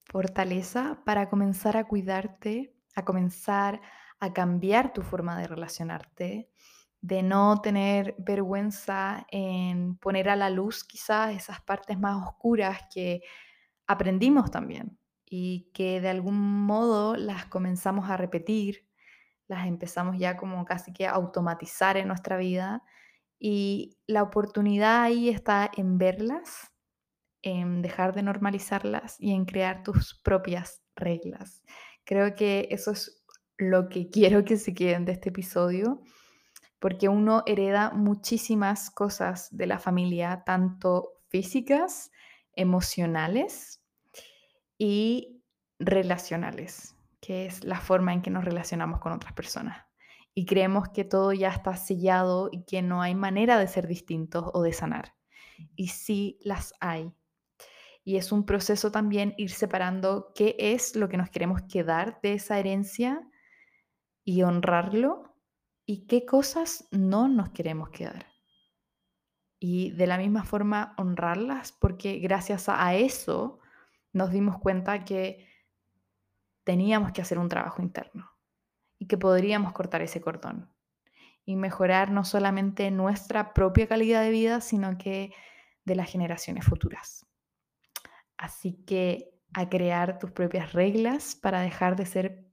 fortaleza 0.06 1.02
para 1.04 1.30
comenzar 1.30 1.78
a 1.78 1.88
cuidarte, 1.88 2.76
a 2.96 3.06
comenzar 3.06 3.82
a 4.20 4.32
cambiar 4.32 4.94
tu 4.94 5.02
forma 5.02 5.36
de 5.40 5.48
relacionarte, 5.48 6.48
de 7.02 7.24
no 7.24 7.60
tener 7.62 8.14
vergüenza 8.20 9.26
en 9.32 9.98
poner 9.98 10.30
a 10.30 10.36
la 10.36 10.52
luz 10.52 10.84
quizás 10.84 11.36
esas 11.36 11.62
partes 11.62 11.98
más 11.98 12.16
oscuras 12.28 12.82
que 12.94 13.24
aprendimos 13.88 14.52
también 14.52 14.96
y 15.26 15.72
que 15.74 16.02
de 16.02 16.10
algún 16.10 16.40
modo 16.40 17.16
las 17.16 17.48
comenzamos 17.48 18.12
a 18.12 18.18
repetir, 18.18 18.88
las 19.48 19.66
empezamos 19.66 20.20
ya 20.20 20.38
como 20.38 20.64
casi 20.66 20.94
que 20.94 21.08
a 21.08 21.14
automatizar 21.14 21.98
en 21.98 22.10
nuestra 22.10 22.38
vida 22.38 22.84
y 23.46 23.98
la 24.08 24.24
oportunidad 24.24 25.04
ahí 25.04 25.28
está 25.28 25.70
en 25.76 25.98
verlas, 25.98 26.72
en 27.42 27.82
dejar 27.82 28.16
de 28.16 28.24
normalizarlas 28.24 29.18
y 29.20 29.34
en 29.34 29.44
crear 29.44 29.84
tus 29.84 30.18
propias 30.24 30.82
reglas. 30.96 31.62
Creo 32.06 32.36
que 32.36 32.70
eso 32.72 32.92
es 32.92 33.22
lo 33.58 33.90
que 33.90 34.10
quiero 34.10 34.46
que 34.46 34.56
se 34.56 34.74
queden 34.74 35.04
de 35.04 35.12
este 35.12 35.28
episodio, 35.28 36.00
porque 36.80 37.10
uno 37.10 37.44
hereda 37.46 37.92
muchísimas 37.92 38.90
cosas 38.90 39.50
de 39.52 39.68
la 39.68 39.78
familia, 39.78 40.44
tanto 40.46 41.10
físicas, 41.28 42.12
emocionales 42.56 43.84
y 44.78 45.44
relacionales, 45.80 46.96
que 47.20 47.46
es 47.48 47.66
la 47.66 47.82
forma 47.82 48.14
en 48.14 48.22
que 48.22 48.30
nos 48.30 48.46
relacionamos 48.46 49.02
con 49.02 49.12
otras 49.12 49.34
personas 49.34 49.84
y 50.36 50.46
creemos 50.46 50.90
que 50.90 51.04
todo 51.04 51.32
ya 51.34 51.50
está 51.50 51.76
sellado 51.76 52.50
y 52.52 52.64
que 52.64 52.82
no 52.82 53.02
hay 53.02 53.16
manera 53.16 53.60
de 53.60 53.68
ser 53.68 53.88
distintos 53.88 54.46
o 54.54 54.64
de 54.64 54.74
sanar. 54.74 55.16
Y 55.76 55.90
sí 55.90 56.40
las 56.42 56.74
hay. 56.80 57.14
Y 58.04 58.18
es 58.18 58.32
un 58.32 58.46
proceso 58.46 58.92
también 58.92 59.34
ir 59.38 59.52
separando 59.52 60.32
qué 60.36 60.56
es 60.58 60.96
lo 60.96 61.08
que 61.08 61.18
nos 61.18 61.30
queremos 61.30 61.62
quedar 61.62 62.20
de 62.22 62.34
esa 62.34 62.60
herencia 62.60 63.22
y 64.26 64.42
honrarlo 64.42 65.36
y 65.86 66.08
qué 66.08 66.26
cosas 66.26 66.88
no 66.92 67.28
nos 67.28 67.50
queremos 67.50 67.90
quedar. 67.90 68.28
Y 69.60 69.92
de 69.92 70.08
la 70.08 70.18
misma 70.18 70.44
forma 70.44 70.96
honrarlas 70.98 71.72
porque 71.72 72.18
gracias 72.20 72.68
a 72.68 72.96
eso 72.96 73.60
nos 74.12 74.32
dimos 74.32 74.58
cuenta 74.58 75.06
que 75.06 75.48
teníamos 76.64 77.12
que 77.14 77.22
hacer 77.22 77.38
un 77.38 77.50
trabajo 77.50 77.82
interno 77.82 78.33
y 79.04 79.08
que 79.08 79.18
podríamos 79.18 79.74
cortar 79.74 80.02
ese 80.02 80.22
cordón 80.22 80.70
y 81.44 81.58
mejorar 81.58 82.10
no 82.10 82.24
solamente 82.24 82.90
nuestra 82.90 83.54
propia 83.54 83.86
calidad 83.86 84.22
de 84.22 84.30
vida, 84.30 84.62
sino 84.62 84.98
que 84.98 85.34
de 85.84 85.96
las 85.96 86.10
generaciones 86.10 86.64
futuras. 86.64 87.26
Así 88.38 88.82
que 88.86 89.38
a 89.54 89.68
crear 89.68 90.20
tus 90.20 90.32
propias 90.32 90.72
reglas 90.72 91.36
para 91.36 91.60
dejar 91.60 91.98
de 91.98 92.06
ser 92.06 92.46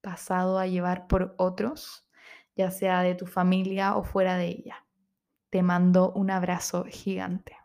pasado 0.00 0.60
a 0.60 0.68
llevar 0.68 1.08
por 1.08 1.34
otros, 1.38 2.08
ya 2.54 2.70
sea 2.70 3.02
de 3.02 3.16
tu 3.16 3.26
familia 3.26 3.96
o 3.96 4.04
fuera 4.04 4.36
de 4.36 4.46
ella. 4.46 4.86
Te 5.50 5.64
mando 5.64 6.12
un 6.12 6.30
abrazo 6.30 6.84
gigante. 6.88 7.56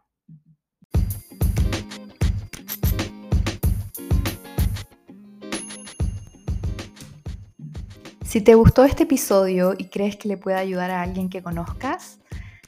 Si 8.31 8.39
te 8.39 8.55
gustó 8.55 8.85
este 8.85 9.03
episodio 9.03 9.73
y 9.77 9.89
crees 9.89 10.15
que 10.15 10.29
le 10.29 10.37
puede 10.37 10.55
ayudar 10.55 10.89
a 10.89 11.01
alguien 11.01 11.29
que 11.29 11.43
conozcas, 11.43 12.19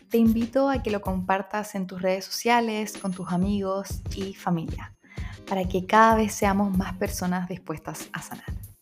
te 0.10 0.18
invito 0.18 0.70
a 0.70 0.84
que 0.84 0.92
lo 0.92 1.00
compartas 1.00 1.74
en 1.76 1.88
tus 1.88 2.02
redes 2.02 2.26
sociales, 2.26 2.98
con 2.98 3.14
tus 3.14 3.32
amigos 3.32 4.02
y 4.14 4.34
familia, 4.34 4.94
para 5.48 5.64
que 5.64 5.86
cada 5.86 6.16
vez 6.16 6.34
seamos 6.34 6.78
más 6.78 6.98
personas 6.98 7.48
dispuestas 7.48 8.10
a 8.12 8.22
sanar. 8.22 8.73